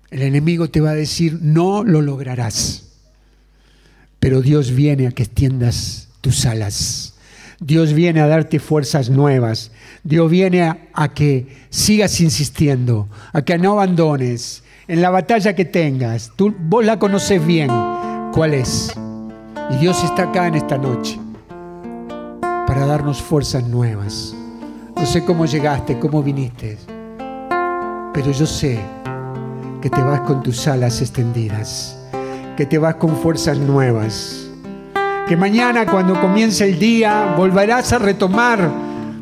El 0.10 0.24
enemigo 0.24 0.72
te 0.72 0.82
va 0.82 0.90
a 0.90 0.96
decir, 0.96 1.38
no 1.40 1.84
lo 1.84 2.02
lograrás, 2.02 2.94
pero 4.20 4.42
Dios 4.42 4.72
viene 4.72 5.06
a 5.06 5.12
que 5.12 5.22
extiendas 5.22 6.10
tus 6.22 6.48
alas. 6.48 7.19
Dios 7.60 7.94
viene 7.94 8.22
a 8.22 8.28
darte 8.28 8.60
fuerzas 8.60 9.10
nuevas. 9.10 9.72
Dios 10.04 10.32
viene 10.32 10.64
a, 10.94 11.14
que 11.14 11.48
sigas 11.70 12.22
insistiendo, 12.22 13.10
a 13.34 13.42
que 13.42 13.58
no 13.58 13.74
abandones 13.74 14.64
en 14.88 15.02
la 15.02 15.10
batalla 15.10 15.54
que 15.56 15.66
tengas. 15.66 16.32
Tú, 16.36 16.56
vos 16.58 16.86
la 16.86 16.98
conoces 17.00 17.46
bien 17.46 17.70
cuál 18.34 18.54
es. 18.54 18.94
Y 19.72 19.78
Dios 19.78 20.04
está 20.04 20.24
acá 20.24 20.48
en 20.48 20.56
esta 20.56 20.78
noche 20.78 21.20
para 22.42 22.86
darnos 22.86 23.22
fuerzas 23.22 23.68
nuevas. 23.68 24.34
No 24.96 25.06
sé 25.06 25.26
cómo 25.26 25.46
llegaste, 25.46 26.00
cómo 26.00 26.24
viniste, 26.24 26.78
pero 28.14 28.32
yo 28.32 28.46
sé 28.46 28.80
que 29.82 29.90
te 29.90 30.02
vas 30.02 30.22
con 30.22 30.44
tus 30.44 30.68
alas 30.68 31.02
extendidas, 31.02 31.98
que 32.58 32.66
te 32.66 32.78
vas 32.78 32.96
con 32.96 33.16
fuerzas 33.16 33.58
nuevas, 33.58 34.49
que 35.30 35.38
mañana 35.38 35.86
cuando 35.86 36.20
comience 36.20 36.66
el 36.68 36.80
día 36.80 37.36
volverás 37.38 37.94
a 37.94 38.00
retomar, 38.00 38.68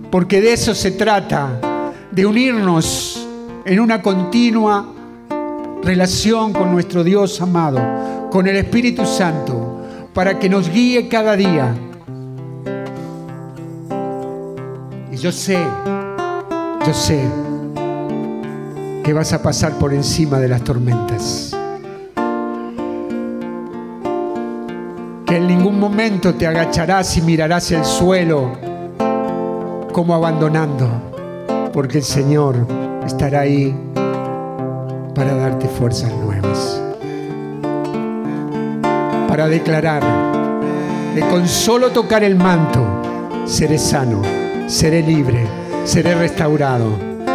porque 0.09 0.39
de 0.39 0.53
eso 0.53 0.73
se 0.73 0.91
trata, 0.91 1.59
de 2.09 2.25
unirnos 2.25 3.27
en 3.65 3.77
una 3.81 4.01
continua 4.01 4.87
relación 5.83 6.53
con 6.53 6.71
nuestro 6.71 7.03
Dios 7.03 7.41
amado 7.41 8.29
con 8.31 8.47
el 8.47 8.55
Espíritu 8.55 9.05
Santo 9.05 9.81
para 10.13 10.39
que 10.39 10.47
nos 10.47 10.69
guíe 10.69 11.09
cada 11.09 11.35
día. 11.35 11.75
Y 15.11 15.17
yo 15.17 15.33
sé, 15.33 15.59
yo 16.85 16.93
sé 16.93 17.21
que 19.03 19.11
vas 19.11 19.33
a 19.33 19.43
pasar 19.43 19.73
por 19.73 19.93
encima 19.93 20.39
de 20.39 20.47
las 20.47 20.63
tormentas. 20.63 21.56
Que 25.27 25.35
en 25.35 25.45
ningún 25.45 25.77
momento 25.77 26.33
te 26.35 26.47
agacharás 26.47 27.17
y 27.17 27.21
mirarás 27.21 27.69
el 27.71 27.83
suelo 27.83 28.53
como 29.91 30.15
abandonando, 30.15 30.87
porque 31.73 31.97
el 31.97 32.05
Señor 32.05 32.55
estará 33.05 33.41
ahí 33.41 33.75
para 35.13 35.35
darte 35.35 35.67
fuerzas 35.67 36.13
nuevas, 36.13 36.81
para 39.27 39.49
declarar 39.49 40.01
que 41.13 41.19
con 41.21 41.45
solo 41.45 41.89
tocar 41.89 42.23
el 42.23 42.35
manto 42.35 42.85
seré 43.45 43.77
sano, 43.77 44.21
seré 44.67 45.01
libre, 45.01 45.45
seré 45.83 46.15
restaurado. 46.15 46.87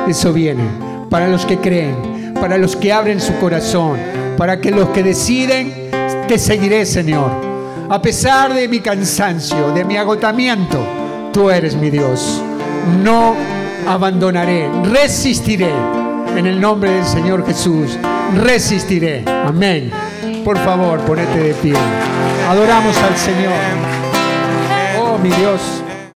Eso 0.08 0.32
viene 0.32 0.64
para 1.10 1.28
los 1.28 1.44
que 1.44 1.58
creen, 1.58 2.32
para 2.40 2.56
los 2.56 2.74
que 2.74 2.90
abren 2.90 3.20
su 3.20 3.34
corazón, 3.34 3.98
para 4.38 4.62
que 4.62 4.70
los 4.70 4.88
que 4.90 5.02
deciden, 5.02 5.90
te 6.26 6.38
seguiré, 6.38 6.86
Señor. 6.86 7.51
A 7.92 8.00
pesar 8.00 8.54
de 8.54 8.68
mi 8.68 8.80
cansancio, 8.80 9.70
de 9.72 9.84
mi 9.84 9.98
agotamiento, 9.98 10.82
tú 11.30 11.50
eres 11.50 11.76
mi 11.76 11.90
Dios. 11.90 12.42
No 13.04 13.34
abandonaré, 13.86 14.66
resistiré. 14.84 15.70
En 16.34 16.46
el 16.46 16.58
nombre 16.58 16.90
del 16.90 17.04
Señor 17.04 17.44
Jesús, 17.44 17.98
resistiré. 18.34 19.22
Amén. 19.26 19.90
Por 20.42 20.56
favor, 20.56 21.00
ponete 21.00 21.38
de 21.38 21.52
pie. 21.52 21.74
Adoramos 22.48 22.96
al 22.96 23.14
Señor. 23.14 23.52
Oh, 24.98 25.18
mi 25.18 25.28
Dios. 25.28 25.60